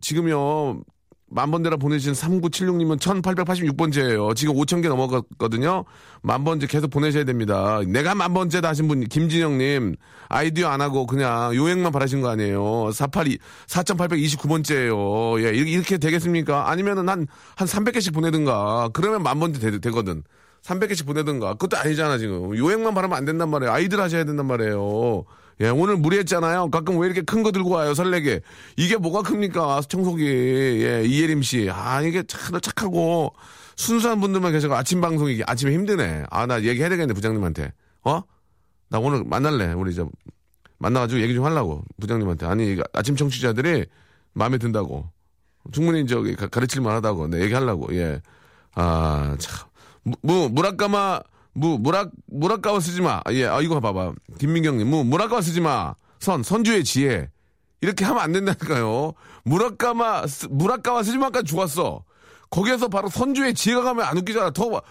[0.01, 0.81] 지금요,
[1.33, 4.35] 만 번대라 보내주신 3976님은 1886번째예요.
[4.35, 5.85] 지금 5000개 넘어갔거든요.
[6.21, 7.79] 만 번째 계속 보내셔야 됩니다.
[7.87, 9.95] 내가 만 번째다 하신 분, 김진영님,
[10.27, 12.91] 아이디어 안 하고 그냥 요행만 바라신 거 아니에요.
[12.91, 15.41] 482, 4829번째예요.
[15.45, 16.69] 예, 이렇게, 되겠습니까?
[16.69, 18.89] 아니면은 한, 한 300개씩 보내든가.
[18.91, 20.23] 그러면 만 번째 되, 되거든.
[20.63, 21.53] 300개씩 보내든가.
[21.53, 22.57] 그것도 아니잖아, 지금.
[22.57, 23.71] 요행만 바라면 안 된단 말이에요.
[23.71, 25.23] 아이들 하셔야 된단 말이에요.
[25.61, 26.69] 예, 오늘 무리했잖아요.
[26.71, 28.41] 가끔 왜 이렇게 큰 거 들고 와요, 설레게.
[28.77, 30.25] 이게 뭐가 큽니까, 청소기.
[30.25, 31.69] 예, 이예림 씨.
[31.71, 33.33] 아, 이게 참 착하고
[33.75, 36.23] 순수한 분들만 계셔서 아침 방송이 아침에 힘드네.
[36.29, 37.73] 아, 나 얘기해야 되겠네, 부장님한테.
[38.03, 38.21] 어?
[38.89, 39.73] 나 오늘 만날래.
[39.73, 40.09] 우리 저,
[40.79, 42.45] 만나가지고 얘기 좀 하려고, 부장님한테.
[42.47, 43.85] 아니, 아침 청취자들이
[44.33, 45.09] 마음에 든다고.
[45.71, 47.27] 충분히 저기 가- 가르칠 만 하다고.
[47.27, 48.19] 내 얘기하려고, 예.
[48.73, 49.67] 아, 참.
[50.03, 51.21] 무, 무, 무라까마,
[51.53, 53.21] 무, 무라, 무라까와 쓰지 마.
[53.31, 54.13] 예, 아, 이거 봐봐.
[54.39, 55.95] 김민경님, 무, 무라까와 쓰지 마.
[56.19, 57.29] 선, 선주의 지혜.
[57.81, 59.13] 이렇게 하면 안 된다니까요.
[59.43, 62.03] 무라까마, 쓰- 무라까와 쓰지 마까지 죽었어.
[62.49, 64.51] 거기에서 바로 선주의 지혜가 가면 안 웃기잖아.
[64.51, 64.81] 더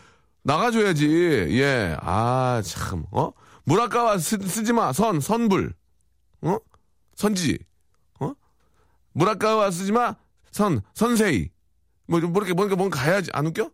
[0.43, 1.07] 나가줘야지.
[1.61, 3.31] 예, 아, 참, 어?
[3.65, 4.93] 무라까와 쓰, 쓰지 마.
[4.93, 5.73] 선, 선불.
[6.43, 6.57] 어?
[7.15, 7.59] 선지.
[8.19, 8.33] 어?
[9.13, 10.17] 무라까와 쓰지 마.
[10.51, 11.49] 선, 선세이.
[12.07, 13.31] 뭐, 뭐 이렇게 뭔가 뭔가 가야지.
[13.33, 13.71] 안 웃겨?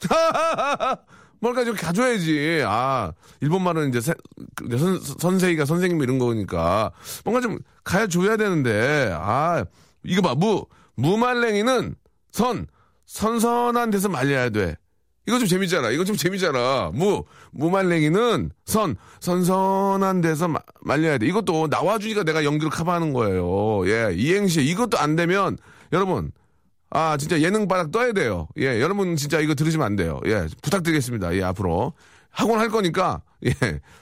[1.40, 2.62] 뭔가 좀 가져야지.
[2.66, 4.14] 아, 일본말은 이제 세-
[4.56, 6.90] 그 선, 선생이가 선생님 이런 거니까
[7.24, 9.64] 뭔가 좀 가야줘야 되는데, 아,
[10.04, 10.34] 이거 봐.
[10.34, 10.64] 무,
[10.96, 11.94] 무말랭이는
[12.32, 12.66] 선,
[13.06, 14.76] 선선한 데서 말려야 돼.
[15.26, 15.90] 이거 좀 재밌잖아.
[15.90, 16.90] 이거 좀 재밌잖아.
[16.92, 21.26] 무, 무말랭이는 선, 선선한 데서 마- 말려야 돼.
[21.26, 23.88] 이것도 나와주니까 내가 연기를 커버하는 거예요.
[23.88, 24.62] 예, 이행시.
[24.62, 25.56] 이것도 안 되면,
[25.92, 26.30] 여러분,
[26.90, 28.48] 아, 진짜 예능 바닥 떠야 돼요.
[28.58, 30.20] 예, 여러분 진짜 이거 들으시면 안 돼요.
[30.26, 31.34] 예, 부탁드리겠습니다.
[31.36, 31.92] 예, 앞으로.
[32.30, 33.52] 학원 할 거니까, 예.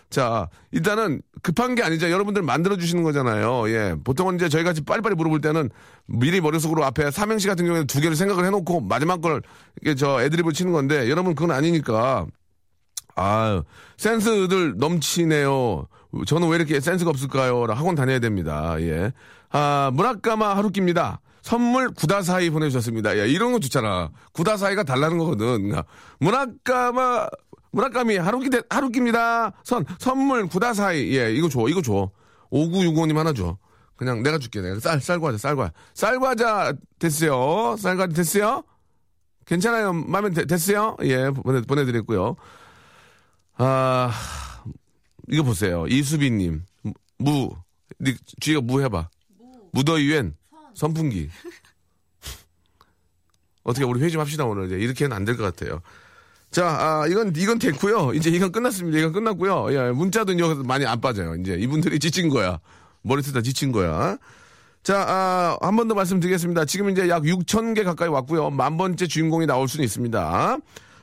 [0.09, 2.11] 자, 일단은 급한 게 아니죠.
[2.11, 3.68] 여러분들 만들어주시는 거잖아요.
[3.68, 3.95] 예.
[4.03, 5.68] 보통은 이제 저희 같이 빨리빨리 물어볼 때는
[6.07, 9.42] 미리 머릿속으로 앞에 삼행시 같은 경우에는 두 개를 생각을 해놓고 마지막 걸,
[9.83, 12.27] 이게 저 애드립을 치는 건데, 여러분 그건 아니니까.
[13.14, 13.62] 아
[13.99, 15.87] 센스들 넘치네요.
[16.27, 17.64] 저는 왜 이렇게 센스가 없을까요?
[17.68, 18.77] 학원 다녀야 됩니다.
[18.81, 19.12] 예.
[19.51, 21.21] 아, 무라카마 하루키입니다.
[21.42, 23.18] 선물 구다사이 보내주셨습니다.
[23.18, 24.11] 야, 이런 거 좋잖아.
[24.33, 25.72] 구다사이가 달라는 거거든.
[27.72, 29.52] 무라카미 하루키, 데- 하루키입니다.
[29.64, 31.16] 선, 선물 구다사이.
[31.16, 32.11] 예, 이거 줘, 이거 줘.
[32.50, 33.57] 5965님 하나 줘.
[33.96, 34.61] 그냥 내가 줄게.
[34.61, 35.72] 내가 쌀, 쌀과자, 쌀과자.
[35.94, 37.76] 쌀과자 됐어요.
[37.78, 38.62] 쌀과자 됐어요?
[39.46, 39.92] 괜찮아요.
[39.92, 40.96] 마음에 드- 됐어요?
[41.02, 42.37] 예, 보내, 보내드렸고요.
[43.57, 44.12] 아,
[45.28, 45.87] 이거 보세요.
[45.88, 46.62] 이수빈님.
[47.18, 47.50] 무.
[48.00, 49.09] 니 쥐가 무 해봐.
[49.72, 50.35] 무더위엔
[50.75, 51.29] 선풍기.
[53.65, 55.81] 어떻게 우리 회의 좀 합시다 오늘 이제 이렇게는 안 될 것 같아요.
[56.51, 58.13] 자, 아, 이건 이건 됐고요.
[58.15, 58.99] 이제 이건 끝났습니다.
[58.99, 59.73] 이건 끝났고요.
[59.73, 61.35] 예, 문자도 이제 많이 안 빠져요.
[61.37, 62.59] 이제 이분들이 지친 거야.
[63.03, 64.19] 머리 쓰다 지친 거야.
[64.83, 66.65] 자, 아, 한 번 더 말씀드리겠습니다.
[66.67, 68.51] 지금 이제 약 6천 개 가까이 왔고요.
[68.51, 70.59] 만 번째 주인공이 나올 수는 있습니다.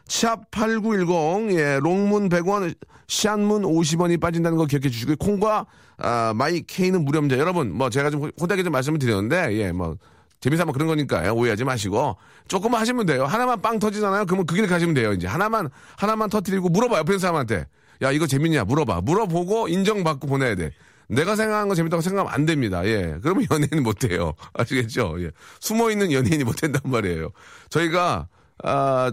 [0.09, 2.73] 샵8910, 예, long문 100원,
[3.07, 5.15] short문 50원이 빠진다는 거 기억해 주시고요.
[5.17, 5.65] 콩과,
[5.97, 7.37] 아, 마이 K는 무료입니다.
[7.37, 9.95] 여러분, 뭐, 제가 좀 호되게 좀 말씀을 드렸는데, 예, 뭐,
[10.41, 11.33] 재미삼아 그런 거니까요.
[11.33, 12.15] 오해하지 마시고.
[12.47, 13.25] 조금만 하시면 돼요.
[13.25, 14.25] 하나만 빵 터지잖아요.
[14.25, 15.11] 그러면 그 길 가시면 돼요.
[15.13, 16.97] 이제 하나만, 하나만 터트리고 물어봐.
[16.99, 17.65] 옆에 사람한테.
[18.01, 18.63] 야, 이거 재밌냐?
[18.63, 19.01] 물어봐.
[19.01, 20.71] 물어보고 인정받고 보내야 돼.
[21.09, 22.85] 내가 생각한 거 재밌다고 생각하면 안 됩니다.
[22.85, 23.17] 예.
[23.21, 24.33] 그러면 연예인 못 돼요.
[24.53, 25.17] 아시겠죠?
[25.19, 25.31] 예.
[25.59, 27.31] 숨어 있는 연예인이 못 된단 말이에요.
[27.69, 28.27] 저희가,
[28.63, 29.11] 아,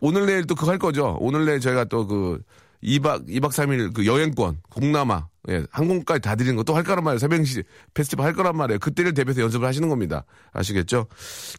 [0.00, 1.16] 오늘 내일 또 그거 할 거죠.
[1.20, 2.40] 오늘 내일 저희가 또 그
[2.82, 7.18] 2박, 2박 3일 그 여행권, 동남아, 예, 항공까지 다 드리는 거 또 할 거란 말이에요.
[7.18, 7.62] 새벽시
[7.94, 8.80] 페스티벌 할 거란 말이에요.
[8.80, 10.24] 그때를 대비해서 연습을 하시는 겁니다.
[10.52, 11.06] 아시겠죠?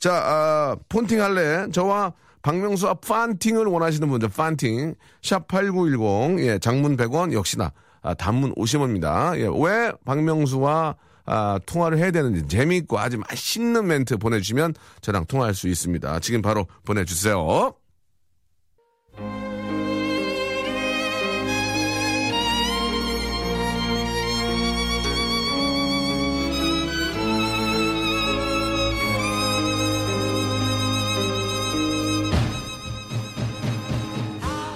[0.01, 1.69] 자, 아, 폰팅 할래?
[1.71, 4.95] 저와 박명수와 판팅을 원하시는 분들, 판팅.
[5.21, 9.37] 샵8910, 예, 장문 100원, 역시나, 아, 단문 50원입니다.
[9.39, 15.69] 예, 왜 박명수와 아, 통화를 해야 되는지 재미있고 아주 맛있는 멘트 보내주시면 저랑 통화할 수
[15.69, 16.19] 있습니다.
[16.19, 17.73] 지금 바로 보내주세요.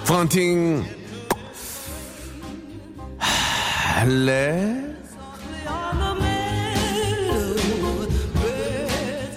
[0.06, 0.84] 펀팅
[3.18, 4.84] 할래?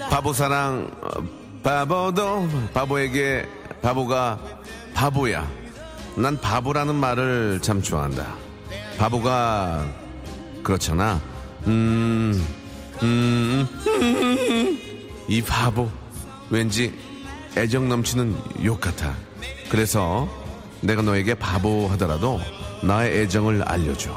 [0.10, 1.10] 바보 사랑 어,
[1.64, 3.48] 바보도 바보에게
[3.82, 4.40] 바보가
[4.94, 5.48] 바보야.
[6.16, 8.36] 난 바보라는 말을 참 좋아한다.
[8.98, 9.86] 바보가
[10.64, 11.22] 그렇잖아.
[11.68, 12.46] 음,
[13.04, 13.68] 음,
[15.28, 15.90] 이 바보
[16.50, 16.94] 왠지
[17.58, 19.16] 애정 넘치는 욕 같아.
[19.70, 20.28] 그래서
[20.82, 22.40] 내가 너에게 바보 하더라도
[22.84, 24.12] 나의 애정을 알려줘.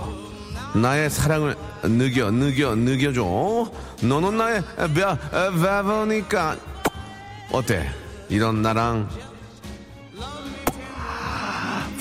[0.74, 3.70] 나의 사랑을 느껴, 느껴, 느껴줘.
[4.02, 4.62] 너는 나의
[4.94, 5.16] 바,
[5.62, 6.56] 바보니까.
[7.52, 7.88] 어때?
[8.28, 9.08] 이런 나랑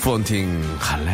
[0.04, 1.12] 폰팅 할래?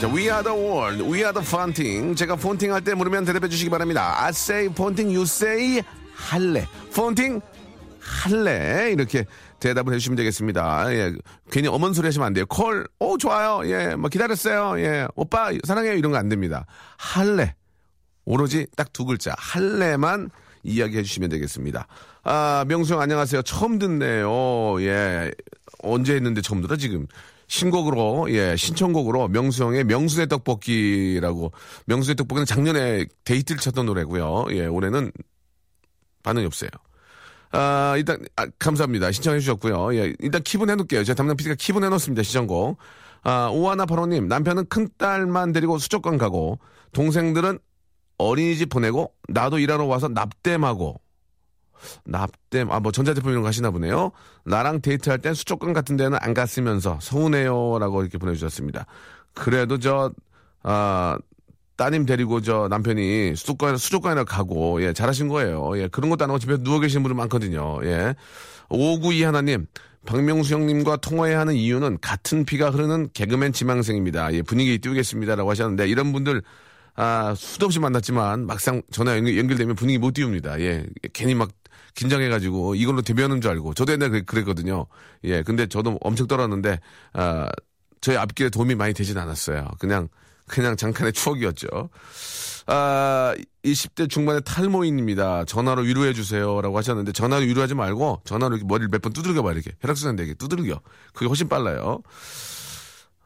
[0.00, 2.14] 자, We are the world, we are the 폰팅.
[2.16, 4.14] 제가 폰팅 할 때 물으면 대답해 주시기 바랍니다.
[4.22, 5.82] I say 폰팅, you say
[6.14, 6.66] 할래.
[6.94, 7.40] 폰팅
[8.00, 8.90] 할래.
[8.92, 9.26] 이렇게
[9.60, 10.92] 대답을 해주시면 되겠습니다.
[10.94, 11.12] 예.
[11.52, 12.46] 괜히 어먼 소리 하시면 안 돼요.
[12.46, 13.60] 콜, 오, 좋아요.
[13.70, 13.94] 예.
[13.94, 14.80] 뭐 기다렸어요.
[14.80, 15.06] 예.
[15.14, 15.92] 오빠, 사랑해요.
[15.94, 16.64] 이런 거 안 됩니다.
[16.96, 17.54] 할래.
[18.24, 19.34] 오로지 딱 두 글자.
[19.38, 20.30] 할래만
[20.62, 21.86] 이야기해 주시면 되겠습니다.
[22.22, 23.42] 아, 명수 형 안녕하세요.
[23.42, 24.82] 처음 듣네요.
[24.82, 25.30] 예.
[25.82, 27.06] 언제 했는데 처음 들어, 지금.
[27.46, 31.52] 신곡으로, 예, 신청곡으로 명수 형의 명수의 떡볶이라고.
[31.86, 34.46] 명수의 떡볶이는 작년에 데이트를 쳤던 노래고요.
[34.50, 35.10] 예, 올해는
[36.22, 36.70] 반응이 없어요.
[37.52, 39.10] 아, 일단, 아, 감사합니다.
[39.10, 39.94] 신청해 주셨고요.
[39.96, 41.02] 예, 일단 킵은 해놓을게요.
[41.02, 42.22] 제가 담당 PD가 킵은 해놓습니다.
[42.22, 42.78] 시청곡.
[43.22, 46.58] 아, 오하나 파로님, 남편은 큰 딸만 데리고 수족관 가고,
[46.92, 47.58] 동생들은
[48.20, 51.00] 어린이집 보내고, 나도 일하러 와서 납땜하고,
[52.04, 54.12] 납땜, 아, 뭐, 전자제품 이런 거 하시나 보네요.
[54.44, 57.78] 나랑 데이트할 땐 수족관 같은 데는 안 갔으면서, 서운해요.
[57.78, 58.86] 라고 이렇게 보내주셨습니다.
[59.34, 60.12] 그래도 저,
[60.62, 61.16] 아,
[61.76, 65.78] 따님 데리고 저 남편이 수족관, 수족관에 가고, 예, 잘하신 거예요.
[65.78, 67.80] 예, 그런 것도 안 하고 집에 누워 계시는 분들 많거든요.
[67.84, 68.14] 예.
[68.68, 69.66] 592 하나님,
[70.04, 74.34] 박명수 형님과 통화해야 하는 이유는 같은 피가 흐르는 개그맨 지망생입니다.
[74.34, 76.42] 예, 분위기 띄우겠습니다라고 하셨는데, 이런 분들,
[76.96, 80.60] 아, 수도 없이 만났지만 막상 전화 연결, 연결 되면 분위기 못 띄웁니다.
[80.60, 81.50] 예, 괜히 막
[81.94, 84.86] 긴장해가지고 이걸로 데뷔하는 줄 알고 저도 옛날에 그랬, 거든요
[85.24, 86.78] 예, 근데 저도 엄청 떨었는데
[87.14, 87.48] 아,
[88.00, 89.66] 저희 앞길에 도움이 많이 되진 않았어요.
[89.78, 90.08] 그냥
[90.46, 91.68] 그냥 잠깐의 추억이었죠.
[92.66, 95.44] 아, 20대 중반의 탈모인입니다.
[95.44, 99.52] 전화로 위로해 주세요 라고 하셨는데 전화로 위로하지 말고 전화로 이렇게 머리를 몇 번 두들겨 봐
[99.52, 100.80] 이렇게 혈액순환 되게 두들겨.
[101.12, 102.02] 그게 훨씬 빨라요.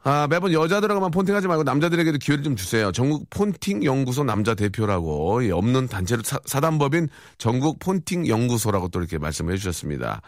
[0.07, 2.91] 아, 매번 여자들하고만 폰팅하지 말고 남자들에게도 기회를 좀 주세요.
[2.91, 7.07] 전국 폰팅 연구소 남자 대표라고 예, 없는 단체를 사, 사단법인
[7.39, 10.21] 전국 폰팅 연구소라고 또 이렇게 말씀을 해주셨습니다.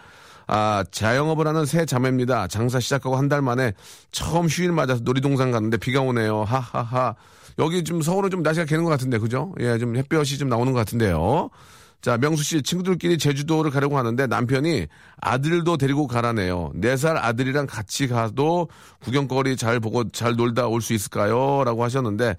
[0.48, 2.48] 아, 자영업을 하는 새 자매입니다.
[2.48, 3.74] 장사 시작하고 한 달 만에
[4.12, 6.44] 처음 휴일 맞아서 놀이동산 갔는데 비가 오네요.
[6.44, 7.14] 하하하.
[7.60, 9.54] 여기 좀 서울은 좀 날씨가 개는 것 같은데, 그죠?
[9.60, 11.50] 예, 좀 햇볕이 좀 나오는 것 같은데요.
[12.02, 14.88] 자, 명수 씨 친구들끼리 제주도를 가려고 하는데 남편이
[15.20, 16.72] 아들도 데리고 가라네요.
[16.76, 18.70] 네 살 아들이랑 같이 가도
[19.02, 21.64] 구경거리 잘 보고 잘 놀다 올 수 있을까요?
[21.66, 22.36] 라고 하셨는데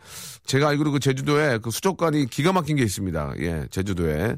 [0.47, 3.35] 제가 알기로 그 제주도에 그 수족관이 기가 막힌 게 있습니다.
[3.41, 4.37] 예, 제주도에.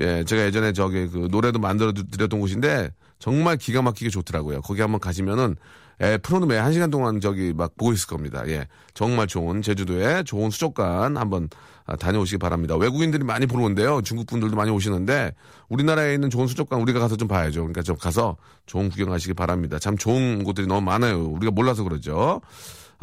[0.00, 4.62] 예, 제가 예전에 저기 그 노래도 만들어 드렸던 곳인데 정말 기가 막히게 좋더라고요.
[4.62, 5.56] 거기 한번 가시면은
[6.00, 8.42] 예, 프로그램에 한 시간 동안 저기 막 보고 있을 겁니다.
[8.48, 11.56] 예, 정말 좋은 제주도에 좋은 수족관 한번 아,
[11.98, 12.76] 다녀오시기 바랍니다.
[12.76, 14.00] 외국인들이 많이 보러 온대요.
[14.02, 15.32] 중국 분들도 많이 오시는데
[15.68, 17.60] 우리나라에 있는 좋은 수족관 우리가 가서 좀 봐야죠.
[17.60, 19.78] 그러니까 좀 가서 좋은 구경하시기 바랍니다.
[19.78, 21.24] 참 좋은 곳들이 너무 많아요.
[21.24, 22.40] 우리가 몰라서 그러죠.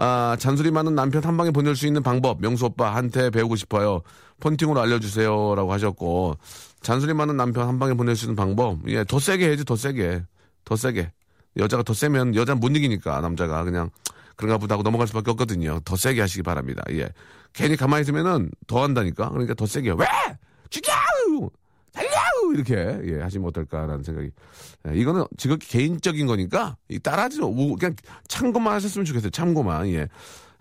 [0.01, 4.01] 아, 잔소리 많은 남편 한 방에 보낼 수 있는 방법 명수 오빠한테 배우고 싶어요.
[4.39, 6.37] 폰팅으로 알려주세요라고 하셨고
[6.81, 10.23] 잔소리 많은 남편 한 방에 보낼 수 있는 방법 예, 더 세게 해야지 더 세게
[10.63, 11.11] 더 세게
[11.57, 13.89] 여자가 더 세면 여자는 못 이기니까 남자가 그냥
[14.39, 15.81] 그런가 보다 하고 넘어갈 수밖에 없거든요.
[15.83, 16.81] 더 세게 하시기 바랍니다.
[16.91, 17.09] 예.
[17.51, 19.29] 괜히 가만히 있으면은 더 한다니까.
[19.31, 20.05] 그러니까 더 세게 왜
[20.69, 20.93] 죽여
[21.91, 22.09] 달려
[22.53, 24.29] 이렇게 예, 하시면 어떨까라는 생각이.
[24.87, 27.97] 예, 이거는 지극히 개인적인 거니까 이 따라하지 뭐 그냥
[28.29, 29.29] 참고만 하셨으면 좋겠어요.
[29.31, 30.07] 참고만 예.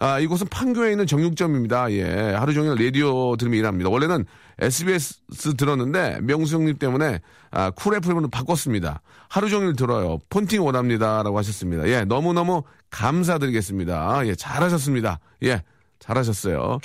[0.01, 1.91] 아, 이곳은 판교에 있는 정육점입니다.
[1.93, 2.35] 예.
[2.35, 3.91] 하루 종일 라디오 들으며 일합니다.
[3.91, 4.25] 원래는
[4.61, 5.21] SBS
[5.57, 9.01] 들었는데 명수 형님 때문에 아, 쿨 FM으로 바꿨습니다.
[9.29, 10.19] 하루 종일 들어요.
[10.31, 11.23] 폰팅 원합니다.
[11.25, 11.89] 라고 하셨습니다.
[11.89, 12.05] 예.
[12.05, 14.27] 너무너무 감사드리겠습니다.
[14.27, 14.35] 예.
[14.37, 15.19] 잘하셨습니다.
[15.45, 15.63] 예.
[15.99, 16.79] 잘하셨어요.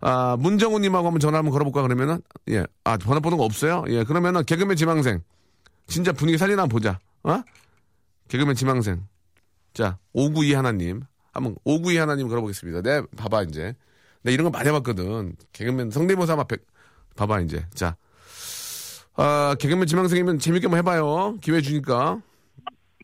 [0.00, 2.64] 아, 문정우님하고 한번 전화 한번 걸어볼까 그러면은, 예.
[2.84, 3.84] 아, 전화번호가 없어요?
[3.88, 4.04] 예.
[4.04, 5.20] 그러면은 개그맨 지망생.
[5.86, 6.98] 진짜 분위기 살리나 보자.
[7.24, 7.42] 어?
[8.28, 9.02] 개그맨 지망생.
[9.74, 11.02] 자, 592 하나님.
[11.34, 12.80] 한번 592 하나님 걸어보겠습니다.
[12.82, 13.74] 네, 봐봐 이제.
[14.22, 15.36] 나 이런 거 많이 해봤거든.
[15.52, 16.56] 개그맨 성대모사 앞에
[17.16, 17.66] 봐봐 이제.
[17.74, 17.96] 자,
[19.16, 21.36] 아 개그맨 지망생이면 재밌게 한번 해봐요.
[21.42, 22.20] 기회 주니까.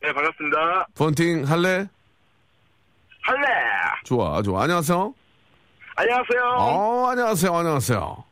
[0.03, 0.87] 네, 반갑습니다.
[0.95, 1.87] 폰팅 할래?
[3.23, 3.47] 할래!
[4.05, 4.63] 좋아, 좋아.
[4.63, 5.13] 안녕하세요.
[5.97, 6.43] 안녕하세요.
[6.57, 8.25] 어, 안녕하세요, 안녕하세요.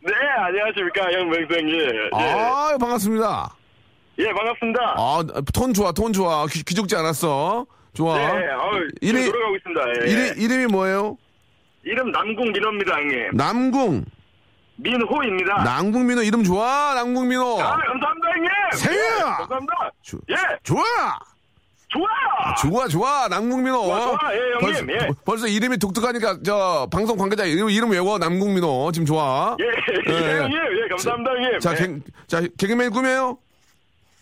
[0.00, 1.80] 네, 안녕하십니까, 형명생님.
[2.18, 2.32] 예.
[2.32, 3.54] 아, 반갑습니다.
[4.18, 4.80] 예, 반갑습니다.
[4.98, 5.22] 아,
[5.54, 6.44] 톤 좋아, 톤 좋아.
[6.48, 7.66] 귀, 귀죽지 않았어.
[7.94, 8.16] 좋아.
[8.16, 9.82] 네, 어, 이름이- 이름이, 돌아가고 있습니다.
[10.06, 10.10] 예.
[10.10, 11.18] 이름, 이름이 뭐예요?
[11.84, 13.30] 이름 남궁 민호입니다, 형님.
[13.34, 14.04] 남궁.
[14.76, 15.62] 민호입니다.
[15.62, 17.60] 남궁 민호 이름 좋아, 남궁 민호.
[17.60, 18.50] 아, 감사합니다, 형님.
[18.74, 18.98] 세요!
[19.04, 19.90] 예, 감사합니다.
[20.02, 20.82] 조- 예, 좋아!
[21.88, 22.06] 좋아!
[22.62, 23.82] 좋아, 좋아, 남궁 민호.
[23.84, 24.18] 좋아, 좋아.
[24.34, 25.08] 예, 형님, 벌써, 예.
[25.26, 28.90] 벌써 이름이 독특하니까, 저, 방송 관계자 이름, 이름 외워, 남궁 민호.
[28.92, 29.54] 지금 좋아.
[29.60, 29.64] 예,
[30.10, 30.38] 예, 예.
[30.40, 30.58] 형님.
[30.58, 31.60] 예, 감사합니다, 형님.
[31.60, 31.76] 자, 예.
[31.76, 31.94] 개,
[32.26, 33.36] 자, 개그맨 꿈이에요?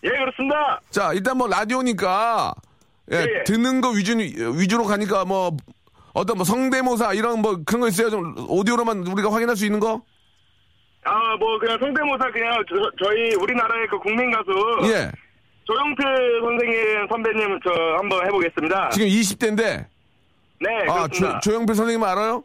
[0.03, 0.81] 예, 그렇습니다.
[0.89, 2.53] 자, 일단 뭐, 라디오니까,
[3.11, 3.43] 예, 예, 예.
[3.43, 5.55] 듣는 거 위주, 위주로 가니까 뭐,
[6.13, 8.09] 어떤 뭐, 성대모사, 이런 뭐, 그런 거 있어요?
[8.09, 10.01] 좀, 오디오로만 우리가 확인할 수 있는 거?
[11.03, 14.51] 아, 뭐, 그냥 성대모사 그냥 저, 저희 우리나라의 그 국민 가수.
[14.93, 15.11] 예.
[15.63, 16.05] 조영필
[16.41, 18.89] 선생님, 선배님, 저 한번 해보겠습니다.
[18.89, 19.85] 지금 20대인데,
[20.59, 21.39] 네, 아, 그렇습니다.
[21.39, 22.43] 조, 조영필 선생님 알아요?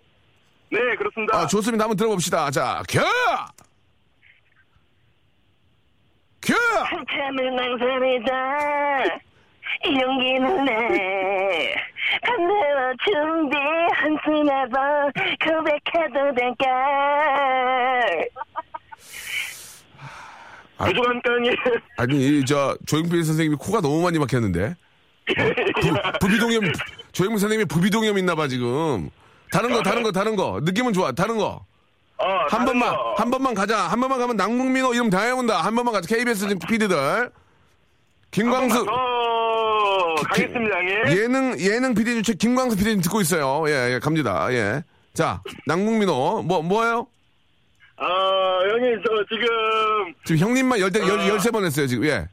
[0.70, 1.38] 네, 그렇습니다.
[1.38, 1.84] 아, 좋습니다.
[1.84, 2.50] 한번 들어봅시다.
[2.50, 3.00] 자, 겨!
[6.40, 6.54] 겨!
[6.84, 9.25] 한참을 망설이다
[9.94, 11.74] 용기는 내
[12.22, 13.56] 반대로 준비
[13.94, 15.10] 한숨 해봐
[15.44, 16.66] 고백해도 될까
[20.78, 21.50] 부족한 깡이
[21.96, 24.74] 아니, 저, 조영필 선생님이 코가 너무 많이 막혔는데?
[25.80, 26.72] 부, 부비동염,
[27.12, 29.10] 조영필 선생님이 부비동염 있나봐, 지금.
[29.50, 30.60] 다른 거, 다른 거, 다른 거.
[30.62, 31.64] 느낌은 좋아, 다른 거.
[32.18, 33.14] 어, 한 번만, 거.
[33.16, 33.78] 한 번만 가자.
[33.88, 35.62] 한 번만 가면 남궁민호 이름 다 해온다.
[35.62, 36.14] 한 번만 가자.
[36.14, 37.30] KBS PD들.
[38.30, 38.84] 김광수.
[40.16, 41.18] 어, 가겠습니다, 형님.
[41.18, 43.64] 예능, 예능 PD 주체 김광수 PD님 듣고 있어요.
[43.68, 44.48] 예, 예, 갑니다.
[44.52, 44.82] 예.
[45.14, 46.42] 자, 남궁민호.
[46.42, 47.06] 뭐, 뭐예요?
[47.98, 48.06] 어,
[48.70, 52.04] 형님, 저 지금, 지금 형님만 열, 대- 열, 열세 번 했어요, 지금.
[52.04, 52.28] 예.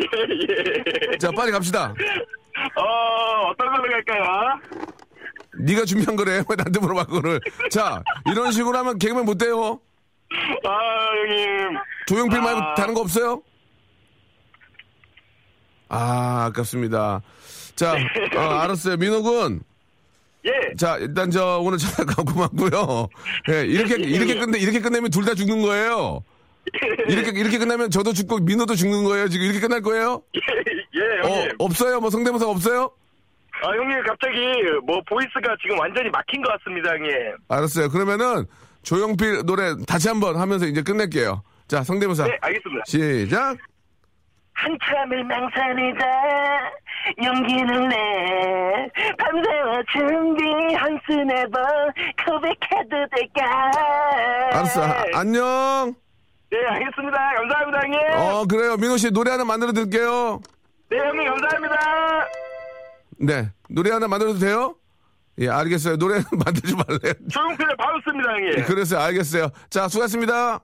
[0.00, 0.04] 예,
[1.12, 1.18] 예.
[1.18, 1.92] 자, 빨리 갑시다.
[2.76, 4.60] 어, 어떤 걸로 갈까요?
[5.60, 6.42] 네가 준비한 거래.
[6.48, 7.40] 왜 나한테 물어봐, 그거를.
[7.70, 9.80] 자, 이런 식으로 하면 개그맨 못 돼요.
[10.64, 10.70] 아,
[11.26, 11.78] 형님.
[12.06, 12.74] 조용필 말고 아.
[12.74, 13.42] 다른 거 없어요?
[15.88, 17.22] 아, 아깝습니다.
[17.76, 17.92] 자,
[18.36, 18.96] 어, 알았어요.
[18.96, 19.60] 민호 군.
[20.44, 20.52] 예.
[20.76, 23.08] 자, 일단 저 오늘 전화 고맙고요.
[23.50, 26.22] 예, 이렇게 이렇게 끝내 이렇게 끝내면 둘 다 죽는 거예요.
[27.08, 29.28] 이렇게 이렇게 끝나면 저도 죽고 민호도 죽는 거예요.
[29.28, 30.22] 지금 이렇게 끝날 거예요?
[30.94, 31.48] 예, 형님.
[31.50, 32.00] 어, 없어요?
[32.00, 32.90] 뭐 성대모사 없어요?
[33.60, 34.36] 아, 형님, 갑자기,
[34.86, 37.10] 뭐, voice가 지금 완전히 막힌 것 같습니다, 형님.
[37.48, 37.88] 알았어요.
[37.88, 38.46] 그러면은
[38.84, 41.42] 조용필 노래 다시 한번 하면서 이제 끝낼게요.
[41.66, 42.84] 자, 성대모사 네, 알겠습니다.
[42.86, 43.56] 시작.
[44.60, 46.04] 한참을 망설이다
[47.22, 51.62] 용기를 내 밤새워 준비 한숨에 번
[52.26, 53.70] 고백해도 될까
[54.52, 54.82] 알았어.
[54.82, 55.94] 아, 안녕.
[56.50, 57.18] 네, 알겠습니다.
[57.36, 58.00] 감사합니다, 형님.
[58.16, 58.76] 어, 그래요.
[58.76, 60.40] 민호 씨 노래 하나 만들어 드릴게요.
[60.90, 62.28] 네, 형님, 감사합니다.
[63.20, 63.48] 네.
[63.68, 64.74] 노래 하나 만들어도 돼요?
[65.40, 65.96] 예, 알겠어요.
[65.98, 67.12] 노래 만들지 말래요.
[67.30, 68.64] 조용필을 바로 씁니다, 형님.
[68.64, 69.50] 그래서 알겠어요.
[69.70, 70.60] 자, 수고하셨습니다.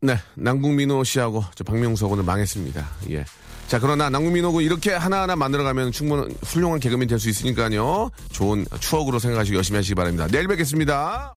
[0.00, 2.86] 네, 남궁민호 씨하고 저 박명수하고 오늘 망했습니다.
[3.10, 3.24] 예.
[3.66, 8.10] 자, 그러나 남궁민호고 이렇게 하나하나 만들어가면 충분한 훌륭한 개그맨 될 수 있으니까요.
[8.30, 10.26] 좋은 추억으로 생각하시고 열심히 하시기 바랍니다.
[10.30, 11.26] 내일 뵙겠습니다.